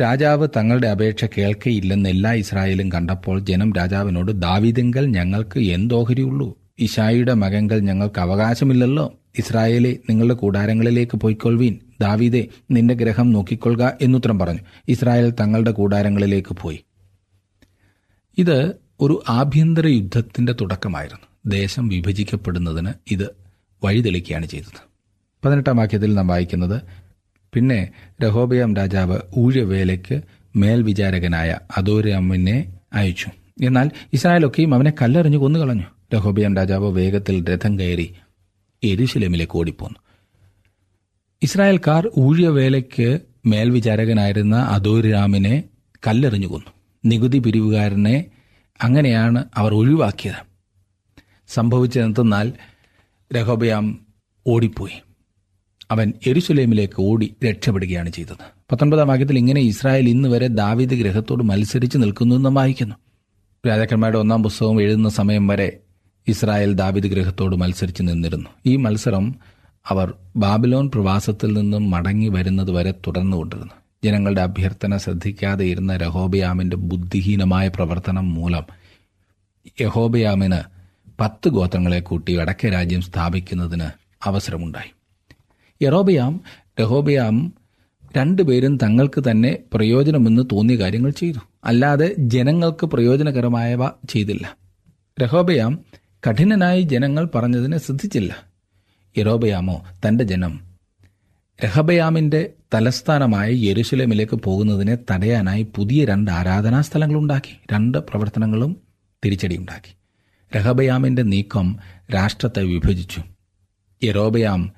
രാജാവ് 0.03 0.49
തങ്ങളുടെ 0.57 0.89
അപേക്ഷ 0.89 1.25
കേൾക്കയില്ലെന്ന് 1.25 2.11
എല്ലാ 2.11 2.33
ഇസ്രായേലും 2.33 2.93
കണ്ടപ്പോൾ 2.93 3.41
ജനം 3.41 3.73
രാജാവിനോട് 3.73 4.33
ദാവിദെങ്കൽ 4.33 5.07
ഞങ്ങൾക്ക് 5.07 5.61
എന്തോഹരിയുള്ളൂ? 5.61 6.59
ഇഷായിയുടെ 6.79 7.35
മകങ്കൽ 7.35 7.81
ഞങ്ങൾക്ക് 7.81 8.21
അവകാശമില്ലല്ലോ? 8.21 9.15
ഇസ്രായേലെ 9.39 9.97
നിങ്ങളുടെ 10.11 10.35
കൂടാരങ്ങളിലേക്ക് 10.35 11.17
പോയിക്കൊള്ളുവീൻ 11.17 11.79
ദാവീദെ 12.01 12.49
നിന്റെ 12.71 12.95
ഗ്രഹം 12.95 13.33
നോക്കിക്കൊള്ളുക 13.33 13.99
എന്നുത്തരം 14.03 14.39
പറഞ്ഞു. 14.39 14.61
ഇസ്രായേൽ 14.89 15.31
തങ്ങളുടെ 15.31 15.71
കൂടാരങ്ങളിലേക്ക് 15.71 16.55
പോയി. 16.55 16.85
ഇത് 18.39 18.84
ഒരു 19.05 19.23
ആഭ്യന്തര 19.29 19.87
യുദ്ധത്തിന്റെ 19.87 20.55
തുടക്കമായിരുന്നു. 20.61 21.27
ദേശം 21.47 21.89
വിഭജിക്കപ്പെടുന്നതിന് 21.89 22.91
ഇത് 23.11 23.29
വഴിതെളിക്കുകയാണ് 23.85 24.47
ചെയ്തത്. 24.47 24.81
പതിനെട്ടാം 25.45 25.77
വാക്യത്തിൽ 25.77 26.15
നാം 26.15 26.29
വായിക്കുന്നത് 26.29 26.83
പിന്നെ 27.53 27.91
രഹോബയാം 28.25 28.77
രാജാവ് 28.77 29.19
ഊഴവേലയ്ക്ക് 29.39 30.21
മേൽവിചാരകനായ 30.57 31.59
അദോരാമിനെ 31.77 32.73
അയച്ചു. 32.93 33.27
എന്നാൽ 33.65 33.91
ഇസ്രായേലൊക്കെയും 34.13 34.75
അവനെ 34.75 34.93
കല്ലെറിഞ്ഞ് 35.03 35.39
കൊന്നുകളഞ്ഞു. 35.39 35.85
രഹോബിയാം 36.15 36.57
രാജാവ് 36.57 36.93
വേഗത്തിൽ 36.93 37.45
രഥം 37.49 37.79
കയറി 37.79 38.15
എരുശിലമിലേക്ക് 38.85 39.59
ഓടിപ്പോന്നു. 39.59 39.99
ഇസ്രായേൽക്കാർ 41.43 42.11
ഊഴവേലയ്ക്ക് 42.19 43.21
മേൽവിചാരകനായിരുന്ന 43.47 44.57
അദോരാമിനെ 44.57 45.65
കല്ലെറിഞ്ഞു 46.07 46.47
കൊന്നു. 46.47 46.71
നികുതി 47.05 47.39
പിരിവുകാരനെ 47.39 48.27
അങ്ങനെയാണ് 48.83 49.45
അവർ 49.55 49.75
ഒഴിവാക്കിയത്. 49.75 50.35
സംഭവിച്ചതെന്തെന്നാൽ 51.49 52.53
രഹോബയാം 53.35 54.07
ഓടിപ്പോയി. 54.47 55.03
അവൻ 55.91 56.13
എരുസുലേമിലേക്ക് 56.27 56.95
ഓടി 56.99 57.37
രക്ഷപ്പെടുകയാണ് 57.45 58.11
ചെയ്തത്. 58.11 58.37
പത്തൊൻപതാം 58.73 59.09
വാക്യത്തിൽ 59.09 59.39
ഇങ്ങനെ 59.39 59.61
ഇസ്രായേൽ 59.61 60.09
ഇന്ന് 60.09 60.29
വരെ 60.29 60.47
ദാവീദ് 60.47 60.91
ഗ്രഹത്തോട് 60.91 61.43
മത്സരിച്ച് 61.43 61.99
നിൽക്കുന്നു 61.99 62.37
എന്ന് 62.37 62.49
വായിക്കുന്നു. 62.49 62.95
രാജാക്കന്മാരുടെ 63.69 64.19
ഒന്നാം 64.19 64.43
പുസ്തകം 64.43 64.83
എഴുതുന്ന 64.83 65.09
സമയം 65.09 65.47
വരെ 65.47 65.81
ഇസ്രായേൽ 66.29 66.73
ദാവീദ് 66.73 67.05
ഗ്രഹത്തോട് 67.05 67.57
മത്സരിച്ച് 67.57 68.03
നിന്നിരുന്നു. 68.03 68.51
ഈ 68.67 68.77
മത്സരം 68.77 69.35
അവർ 69.89 70.15
ബാബിലോൺ 70.37 70.91
പ്രവാസത്തിൽ 70.91 71.53
നിന്നും 71.53 71.91
മടങ്ങി 71.91 72.29
വരുന്നത് 72.29 72.71
വരെ 72.71 72.95
തുടർന്നുകൊണ്ടിരുന്നു. 73.07 73.84
ജനങ്ങളുടെ 74.05 74.41
അഭ്യർത്ഥന 74.41 74.97
ശ്രദ്ധിക്കാതെ 74.97 75.65
ഇരുന്ന 75.65 75.97
രഹോബയാമിന്റെ 75.97 76.77
ബുദ്ധിഹീനമായ 76.77 77.69
പ്രവർത്തനം 77.69 78.35
മൂലം 78.35 78.63
യഹോബയാമിന് 79.81 80.61
പത്ത് 81.21 81.49
ഗോത്രങ്ങളെ 81.49 82.01
കൂട്ടി 82.01 82.37
വടക്കേ 82.37 82.69
രാജ്യം 82.69 83.01
സ്ഥാപിക്കുന്നതിന് 83.01 83.85
അവസരമുണ്ടായി. 84.25 84.93
യറോബയാം 85.83 86.41
രഹോബയാം 86.81 87.53
രണ്ടുപേരും 88.17 88.77
തങ്ങൾക്ക് 88.77 89.31
തന്നെ 89.31 89.59
പ്രയോജനമെന്ന് 89.75 90.43
തോന്നിയ 90.53 90.77
കാര്യങ്ങൾ 90.77 91.11
ചെയ്തു. 91.11 91.39
അല്ലാതെ 91.65 92.15
ജനങ്ങൾക്ക് 92.19 92.87
പ്രയോജനകരമായവ 92.87 93.89
ചെയ്തില്ല. 94.09 94.57
രഹോബയാം 95.23 95.79
കഠിനനായി 96.29 96.83
ജനങ്ങൾ 96.83 97.29
പറഞ്ഞതിനെ 97.35 97.79
ശ്രദ്ധിച്ചില്ല. 97.79 98.37
യറോബയാമോ 99.19 99.85
തന്റെ 100.09 100.25
ജനം 100.25 100.61
രഹബയാമിന്റെ 101.65 102.51
തലസ്ഥാനമായ 102.75 103.51
യെരുശലമിലേക്ക് 103.51 104.37
പോകുന്നതിനെ 104.37 104.99
തടയാനായി 105.11 105.67
പുതിയ 105.77 106.05
രണ്ട് 106.05 106.31
ആരാധനാ 106.31 106.81
സ്ഥലങ്ങളുണ്ടാക്കി 106.81 107.57
രണ്ട് 107.73 107.99
പ്രവർത്തനങ്ങളും 107.99 108.77
തിരിച്ചടിയുണ്ടാക്കി. 109.25 109.97
രഹബയാമിന്റെ 110.57 111.23
നീക്കം 111.23 111.77
രാഷ്ട്രത്തെ 112.15 112.63
വിഭജിച്ചു. 112.63 113.23
യറോബയാം 114.05 114.73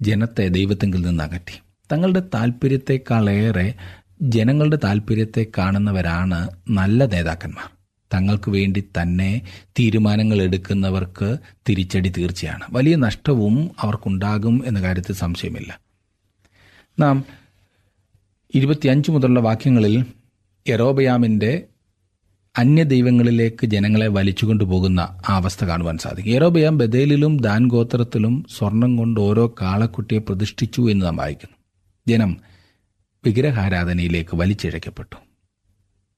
ജനത്തെ 0.00 0.48
ദൈവത്തെങ്കിൽ 0.48 1.02
നിന്ന് 1.02 1.24
അകറ്റി. 1.24 1.60
തങ്ങളുടെ 1.92 2.22
താല്പര്യത്തെക്കാളേറെ 2.34 3.74
ജനങ്ങളുടെ 4.22 4.78
താല്പര്യത്തെ 4.84 5.46
കാണുന്നവരാണ് 5.58 6.48
നല്ല 6.70 7.04
നേതാക്കന്മാർ. 7.04 7.70
തങ്ങൾക്ക് 8.14 8.50
വേണ്ടി 8.50 8.84
തന്നെ 9.02 9.42
തീരുമാനങ്ങൾ 9.66 10.42
എടുക്കുന്നവർക്ക് 10.42 11.36
തിരിച്ചടി 11.68 12.08
തീർച്ചയാണ്. 12.08 12.64
വലിയ 12.70 12.96
നഷ്ടവും 12.96 13.70
അവർക്കുണ്ടാകും 13.80 14.62
എന്ന 14.66 14.82
കാര്യത്തിൽ 14.82 15.14
സംശയമില്ല. 15.14 15.80
നാം 16.98 17.24
ഇരുപത്തിയഞ്ച് 18.54 19.10
മുതലുള്ള 19.10 19.40
വാക്യങ്ങളിൽ 19.40 20.04
യറോബയാമിന്റെ 20.68 21.62
അന്യദൈവങ്ങളിലേക്ക് 22.58 23.66
ജനങ്ങളെ 23.66 24.08
വലിച്ചുകൊണ്ടുപോകുന്ന 24.08 25.00
ആ 25.00 25.22
അവസ്ഥ 25.28 25.64
കാണുവാൻ 25.64 25.98
സാധിക്കും. 25.98 26.32
യറോബയാം 26.32 26.78
ബദേലിലും 26.78 27.36
ദാൻ 27.36 27.68
ഗോത്രത്തിലും 27.68 28.44
സ്വർണം 28.58 28.96
കൊണ്ട് 28.96 29.20
ഓരോ 29.20 29.54
കാളക്കുട്ടിയെ 29.62 30.18
പ്രതിഷ്ഠിച്ചു 30.18 30.90
എന്ന് 30.90 31.06
നാം 31.06 31.16
വായിക്കുന്നു. 31.16 31.56
ജനം 32.08 32.40
വിഗ്രഹാരാധനയിലേക്ക് 33.24 34.36
വലിച്ചിഴക്കപ്പെട്ടു. 34.36 35.16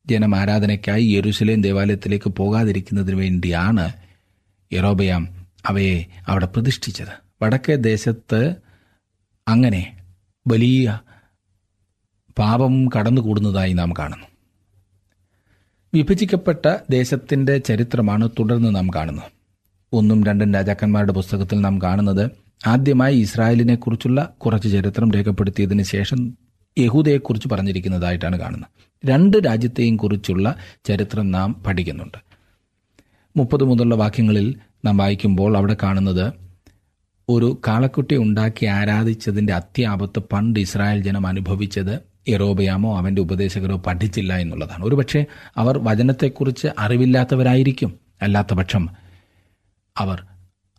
ജനം 0.06 0.36
ആരാധനയ്ക്കായി 0.36 1.04
യെരുസലേം 1.04 1.62
ദേവാലയത്തിലേക്ക് 1.62 2.30
പോകാതിരിക്കുന്നതിന് 2.30 3.16
വേണ്ടിയാണ് 3.16 3.92
യറോബയാം 4.72 5.46
അവയെ 5.66 6.04
അവിടെ 6.28 6.46
പ്രതിഷ്ഠിച്ചത്. 6.46 7.44
വടക്കേ 7.44 7.74
ദേശത്ത് 7.74 8.54
അങ്ങനെ 9.48 9.96
വലിയ 10.48 11.00
പാപം 12.40 12.88
കടന്നുകൂടുന്നതായി 12.88 13.72
നാം 13.72 13.92
കാണുന്നു. 13.92 14.26
വിഭജിക്കപ്പെട്ട 15.94 16.76
ദേശത്തിന്റെ 16.90 17.58
ചരിത്രമാണ് 17.58 18.28
തുടർന്ന് 18.38 18.74
നാം 18.74 18.88
കാണുന്നത്. 18.94 19.30
ഒന്നും 19.92 20.24
രണ്ടും 20.24 20.54
രാജാക്കന്മാരുടെ 20.54 21.12
പുസ്തകത്തിൽ 21.12 21.60
നാം 21.60 21.82
കാണുന്നത് 21.82 22.30
ആദ്യമായി 22.66 23.16
ഇസ്രായേലിനെ 23.16 23.74
കുറിച്ചുള്ള 23.74 24.34
കുറച്ച് 24.38 24.68
ചരിത്രം 24.68 25.10
രേഖപ്പെടുത്തിയതിനു 25.10 25.82
ശേഷം 25.82 26.34
യഹൂദയെക്കുറിച്ച് 26.78 27.48
പറഞ്ഞിരിക്കുന്നതായിട്ടാണ് 27.48 28.40
കാണുന്നത്. 28.40 28.68
രണ്ട് 29.06 29.36
രാജ്യത്തെയും 29.46 29.96
കുറിച്ചുള്ള 29.96 30.54
ചരിത്രം 30.84 31.30
നാം 31.30 31.62
പഠിക്കുന്നുണ്ട്. 31.66 32.18
മുപ്പത് 33.36 33.64
മുതലുള്ള 33.64 33.94
വാക്യങ്ങളിൽ 33.94 34.54
നാം 34.84 34.96
വായിക്കുമ്പോൾ 34.96 35.56
അവിടെ 35.56 35.76
കാണുന്നത് 35.82 36.32
ഒരു 37.28 37.60
കാളക്കുട്ടി 37.68 38.16
ഉണ്ടാക്കി 38.16 38.66
ആരാധിച്ചതിന്റെ 38.66 39.52
അത്യാപത്ത് 39.52 40.18
പണ്ട് 40.18 40.60
ഇസ്രായേൽ 40.60 41.02
ജനം 41.02 41.26
അനുഭവിച്ചത് 41.26 42.09
യറോബയാമോ 42.28 42.98
അവന്റെ 42.98 43.22
ഉപദേശകരോ 43.22 43.76
പഠിച്ചില്ല 43.76 44.36
എന്നുള്ളതാണ്. 44.36 44.84
ഒരുപക്ഷെ 44.84 45.26
അവർ 45.56 45.78
വചനത്തെക്കുറിച്ച് 45.78 46.68
അറിവില്ലാത്തവരായിരിക്കും. 46.78 47.94
അല്ലാത്ത 48.22 48.54
പക്ഷം 48.54 48.88
അവർ 49.98 50.24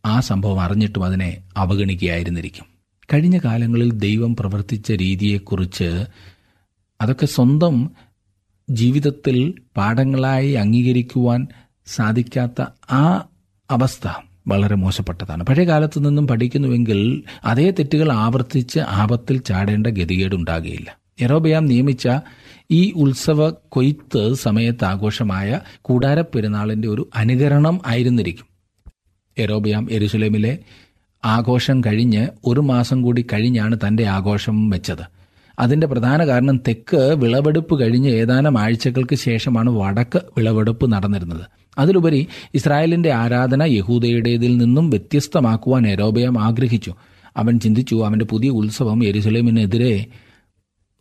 ആ 0.06 0.20
സംഭവം 0.20 0.62
അറിഞ്ഞിട്ടും 0.62 1.04
അതിനെ 1.04 1.44
അവഗണിക്കുകയായിരുന്നിരിക്കും. 1.58 2.66
കഴിഞ്ഞ 3.14 3.40
കാലങ്ങളിൽ 3.46 3.92
ദൈവം 3.92 4.36
പ്രവർത്തിച്ച 4.36 4.92
രീതിയെക്കുറിച്ച് 4.92 6.06
അതൊക്കെ 7.02 7.26
സ്വന്തം 7.26 7.92
ജീവിതത്തിൽ 8.70 9.54
പാഠങ്ങളായി 9.78 10.52
അംഗീകരിക്കുവാൻ 10.52 11.48
സാധിക്കാത്ത 11.86 12.66
ആ 12.92 13.28
അവസ്ഥ 13.72 14.08
വളരെ 14.48 14.76
മോശപ്പെട്ടതാണ്. 14.76 15.44
പഴയ 15.44 15.64
കാലത്തു 15.64 16.00
നിന്നും 16.00 16.28
പഠിക്കുന്നുവെങ്കിൽ 16.28 17.24
അതേ 17.46 17.72
തെറ്റുകൾ 17.72 18.12
ആവർത്തിച്ച് 18.12 18.80
ആപത്തിൽ 18.80 19.38
ചാടേണ്ട 19.38 19.88
ഗതികേടുണ്ടാകുകയില്ല. 19.88 21.01
യറോബയാം 21.22 21.66
നിയമിച്ച 21.66 22.10
ഈ 22.72 22.92
ഉത്സവ 22.96 23.50
കൊയ്ത്ത് 23.50 24.34
സമയത്ത് 24.34 24.86
ആഘോഷമായ 24.86 25.60
കൂടാരപ്പെരുന്നാളിന്റെ 25.82 26.88
ഒരു 26.88 27.10
അനുകരണം 27.16 27.82
ആയിരുന്നിരിക്കും. 27.88 28.46
യറോബയാം 29.40 29.88
എരുസലേമിലെ 29.92 30.60
ആഘോഷം 31.26 31.82
കഴിഞ്ഞ് 31.82 32.28
ഒരു 32.46 32.60
മാസം 32.60 33.02
കൂടി 33.02 33.26
കഴിഞ്ഞാണ് 33.34 33.78
തന്റെ 33.78 34.06
ആഘോഷം 34.06 34.70
വെച്ചത്. 34.70 35.22
അതിന്റെ 35.60 35.88
പ്രധാന 35.88 36.28
കാരണം 36.28 36.58
തെക്ക് 36.58 36.98
വിളവെടുപ്പ് 36.98 37.80
കഴിഞ്ഞ് 37.80 38.10
ഏതാനും 38.10 38.60
ആഴ്ചകൾക്ക് 38.60 39.16
ശേഷമാണ് 39.16 39.70
വടക്ക് 39.70 40.22
വിളവെടുപ്പ് 40.38 40.92
നടന്നിരുന്നത്. 40.92 41.42
അതിലുപരി 41.78 42.28
ഇസ്രായേലിന്റെ 42.54 43.12
ആരാധന 43.12 43.64
യഹൂദയുടേതിൽ 43.64 44.58
നിന്നും 44.58 44.90
വ്യത്യസ്തമാക്കുവാൻ 44.90 45.88
എരോബയം 45.88 46.42
ആഗ്രഹിച്ചു. 46.42 46.94
അവൻ 47.38 47.60
ചിന്തിച്ചു 47.60 48.06
അവന്റെ 48.06 48.26
പുതിയ 48.26 48.50
ഉത്സവം 48.50 49.04
യെരുസലേമിനെതിരെ 49.04 50.06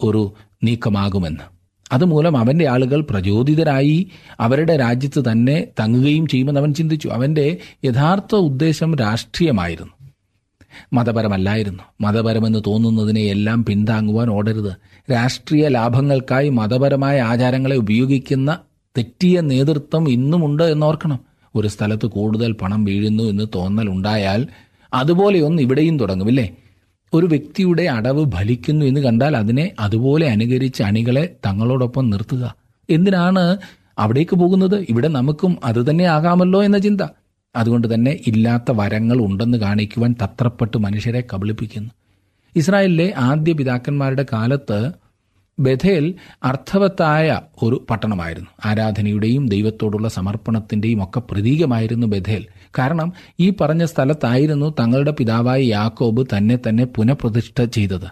ഒരു 0.02 0.34
നീക്കമാകുമെന്ന്. 0.64 1.60
അതുമൂലം 1.92 2.36
അവന്റെ 2.36 2.68
ആളുകൾ 2.68 3.06
പ്രചോദിതരായി 3.10 4.08
അവരുടെ 4.40 4.76
രാജ്യത്ത് 4.76 5.32
തന്നെ 5.32 5.66
തങ്ങുകയും 5.80 6.26
ചെയ്യുമെന്ന് 6.26 6.60
അവൻ 6.60 6.74
ചിന്തിച്ചു. 6.74 7.08
അവന്റെ 7.08 7.56
യഥാർത്ഥ 7.84 8.34
ഉദ്ദേശം 8.34 8.94
രാഷ്ട്രീയമായിരുന്നു. 8.94 9.92
മതപരമല്ലായിരുന്നു. 10.92 11.82
മതപരമെന്ന് 12.00 12.58
തോന്നുന്നതിനെ 12.66 13.20
എല്ലാം 13.20 13.64
പിന്താങ്ങുവാൻ 13.64 14.30
ഓടരുത്. 14.30 14.72
രാഷ്ട്രീയ 15.12 15.68
ലാഭങ്ങൾക്കായി 15.68 16.48
മതപരമായ 16.48 17.20
ആചാരങ്ങളെ 17.20 17.76
ഉപയോഗിക്കുന്ന 17.76 18.58
തെറ്റിയ 18.98 19.40
നേതൃത്വം 19.40 20.10
ഇന്നുമുണ്ട് 20.10 20.62
എന്നോർക്കണം. 20.62 21.20
ഒരു 21.54 21.68
സ്ഥലത്ത് 21.68 22.06
കൂടുതൽ 22.06 22.52
പണം 22.52 22.84
വീഴുന്നു 22.84 23.24
എന്ന് 23.24 23.46
തോന്നൽ 23.54 23.90
ഉണ്ടായാൽ 23.90 24.46
അതുപോലെയൊന്ന് 24.94 25.62
ഇവിടെയും 25.62 25.98
തുടങ്ങുമില്ലേ 25.98 26.56
ഒരു 27.14 27.26
വ്യക്തിയുടെ 27.26 27.82
അടവ് 27.82 28.30
ഫലിക്കുന്നു 28.30 28.86
എന്ന് 28.86 29.00
കണ്ടാൽ 29.00 29.36
അതിനെ 29.36 29.72
അതുപോലെ 29.80 30.30
അനുകരിച്ച് 30.30 30.82
അണികളെ 30.82 31.36
തങ്ങളോടൊപ്പം 31.46 32.10
നിർത്തുക. 32.10 32.54
എന്തിനാണ് 32.90 33.56
അവിടേക്ക് 33.98 34.36
പോകുന്നത്? 34.36 34.86
ഇവിടെ 34.88 35.08
നമുക്കും 35.08 35.58
അത് 35.64 35.90
തന്നെ 35.90 36.04
ആകാമല്ലോ 36.04 36.64
എന്ന 36.64 36.78
ചിന്ത. 36.78 37.00
അതുകൊണ്ട് 37.56 37.94
തന്നെ 37.94 38.20
ഇല്ലാത്ത 38.26 38.64
വരങ്ങൾ 38.70 39.20
ഉണ്ടെന്ന് 39.20 39.58
കാണിക്കുവാൻ 39.58 40.14
തത്രപ്പെട്ട് 40.24 40.78
മനുഷ്യരെ 40.78 41.24
കബളിപ്പിക്കുന്നു. 41.34 41.90
ഇസ്രായേലിലെ 42.56 43.14
ആദ്യ 43.16 43.52
പിതാക്കന്മാരുടെ 43.52 44.26
കാലത്ത് 44.32 44.92
ബഥേൽ 45.58 46.14
അർത്ഥവത്തായ 46.44 47.40
ഒരു 47.62 47.86
പട്ടണമായിരുന്നു. 47.90 48.50
ആരാധനയുടെയും 48.64 49.48
ദൈവത്തോടുള്ള 49.48 50.08
സമർപ്പണത്തിന്റെയും 50.08 51.04
ഒക്കെ 51.04 51.20
പ്രതീകമായിരുന്നു 51.20 52.06
ബഥേൽ. 52.06 52.46
കാരണം 52.78 53.12
ഈ 53.40 53.50
പറഞ്ഞ 53.50 53.84
സ്ഥലത്തായിരുന്നു 53.84 54.74
തങ്ങളുടെ 54.80 55.10
പിതാവായ 55.10 55.62
യാക്കോബ് 55.62 56.26
തന്നെ 56.36 56.58
തന്നെ 56.68 56.84
പുനഃപ്രതിഷ്ഠ 56.84 57.64
ചെയ്തത്. 57.64 58.06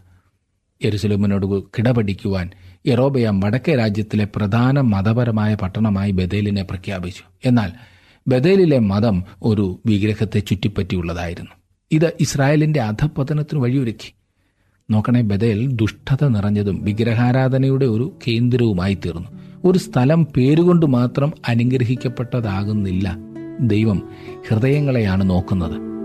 യെരുസലേമിനോട് 0.84 1.62
കിടപടിക്കുവാൻ 1.62 2.50
യറോബയ 2.86 3.32
വടക്കേ 3.44 3.74
രാജ്യത്തിലെ 3.74 4.28
പ്രധാന 4.36 4.80
മതപരമായ 4.80 5.54
പട്ടണമായി 5.54 6.10
ബദേലിനെ 6.10 6.62
പ്രഖ്യാപിച്ചു. 6.62 7.22
എന്നാൽ 7.44 7.72
ബദേലിലെ 8.28 8.78
മതം 8.78 9.24
ഒരു 9.42 9.80
വിഗ്രഹത്തെ 9.86 10.38
ചുറ്റിപ്പറ്റിയുള്ളതായിരുന്നു. 10.38 11.50
ഇത് 11.92 12.12
ഇസ്രായേലിന്റെ 12.20 12.80
അധപതനത്തിന് 12.80 13.60
വഴിയൊരുക്കി. 13.60 14.14
നോക്കണേ 14.90 15.20
ബദേൽ 15.20 15.66
ദുഷ്ടത 15.66 16.28
നിറഞ്ഞതും 16.28 16.84
വിഗ്രഹാരാധനയുടെ 16.84 17.86
ഒരു 17.86 18.18
കേന്ദ്രവുമായി 18.28 18.94
തീർന്നു 18.94 19.28
ഒരു 19.64 19.78
സ്ഥലം 19.78 20.26
പേരുകൊണ്ട് 20.36 20.86
മാത്രം 20.86 21.32
അനുഗ്രഹിക്കപ്പെട്ടതാകുന്നില്ല. 21.48 23.27
ദൈവം 23.60 24.08
ഹൃദയങ്ങളെയാണ് 24.48 25.30
നോക്കുന്നത്. 25.30 25.97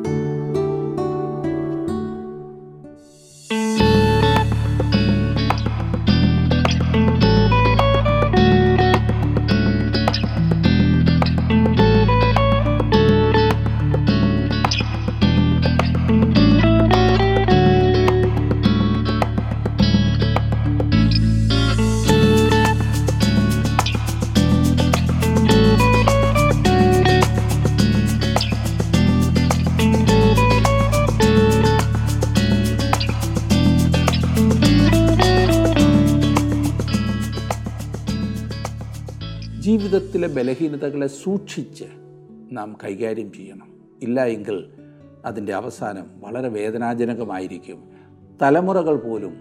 ജീവിതത്തിലെ 40.23 40.43
ബലഹീനതകളെ 40.43 41.07
സൂക്ഷിച്ച് 41.07 41.83
നാം 42.51 42.77
കൈകാര്യം 42.83 43.31
ചെയ്യണം. 43.31 43.81
ഇല്ല 44.01 44.25
എങ്കിൽ 44.25 44.67
അതിന്റെ 45.25 45.53
അവസാനം 45.53 46.05
വളരെ 46.19 46.47
വേദനാജനകമായിരിക്കും. 46.47 47.83
തലമുറകൾ 48.41 48.95
പോലും 48.95 49.33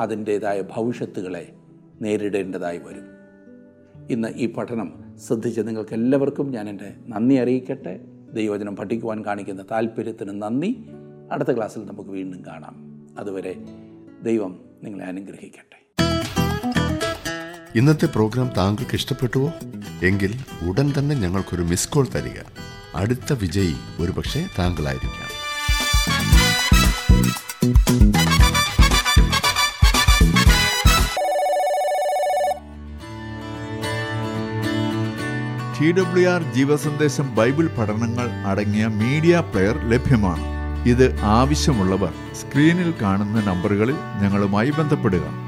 അതിന്റേതായ 0.00 0.60
ഭവിഷ്യത്തുകളെ 0.60 1.52
നേരിടേണ്ടതായി 2.00 2.78
വരും. 2.78 3.04
ഇന്ന് 4.10 4.28
ഈ 4.36 4.52
പഠനം 4.52 4.92
ശ്രദ്ധിച്ച 5.26 5.60
നിങ്ങൾക്ക് 5.60 5.94
എല്ലാവർക്കും 5.94 6.50
ഞാൻ 6.50 6.68
എന്റെ 6.68 6.94
നന്ദി 7.08 7.34
അറിയിക്കട്ടെ. 7.34 8.00
ദൈവചനം 8.32 8.76
പഠിക്കുവാൻ 8.76 9.24
കാണിക്കുന്ന 9.24 9.62
താല്പര്യത്തിന് 9.70 10.42
നന്ദി. 10.42 10.84
അടുത്ത 11.32 11.56
ക്ലാസ്സിൽ 11.56 11.84
നമുക്ക് 11.84 12.10
വീണ്ടും 12.10 12.44
കാണാം. 12.46 13.06
അതുവരെ 13.18 13.56
ദൈവം 14.22 14.60
നിങ്ങളെ 14.82 15.04
അനുഗ്രഹിക്കട്ടെ. 15.04 15.83
ഇന്നത്തെ 17.76 18.06
പ്രോഗ്രാം 18.06 18.50
താങ്കൾക്ക് 18.56 18.94
ഇഷ്ടപ്പെട്ടുവോ? 18.94 19.52
എങ്കിൽ 20.02 20.38
ഉടൻ 20.62 20.92
തന്നെ 20.98 21.16
ഞങ്ങൾക്കൊരു 21.16 21.62
മിസ് 21.62 21.88
കോൾ 21.88 22.06
തരിക. 22.14 22.40
അടുത്ത 22.96 23.32
വിജയി 23.32 23.74
ഒരുപക്ഷെ 24.00 24.46
താങ്കളായിരിക്കാം. 24.58 25.30
ടി 35.80 35.92
ഡബ്ല്യു 35.92 36.28
ആർ 36.28 36.54
ജീവസന്ദേശം 36.54 37.34
ബൈബിൾ 37.34 37.66
പഠനങ്ങൾ 37.66 38.30
അടങ്ങിയ 38.30 38.86
മീഡിയ 38.86 39.40
പ്ലെയർ 39.40 39.90
ലഭ്യമാണ്. 39.90 40.44
ഇത് 40.88 41.20
ആവശ്യമുള്ളവർ 41.20 42.12
സ്ക്രീനിൽ 42.34 42.94
കാണുന്ന 43.02 43.40
നമ്പറുകളിൽ 43.40 43.94
ഞങ്ങളുമായി 44.22 44.70
ബന്ധപ്പെടുക. 44.70 45.43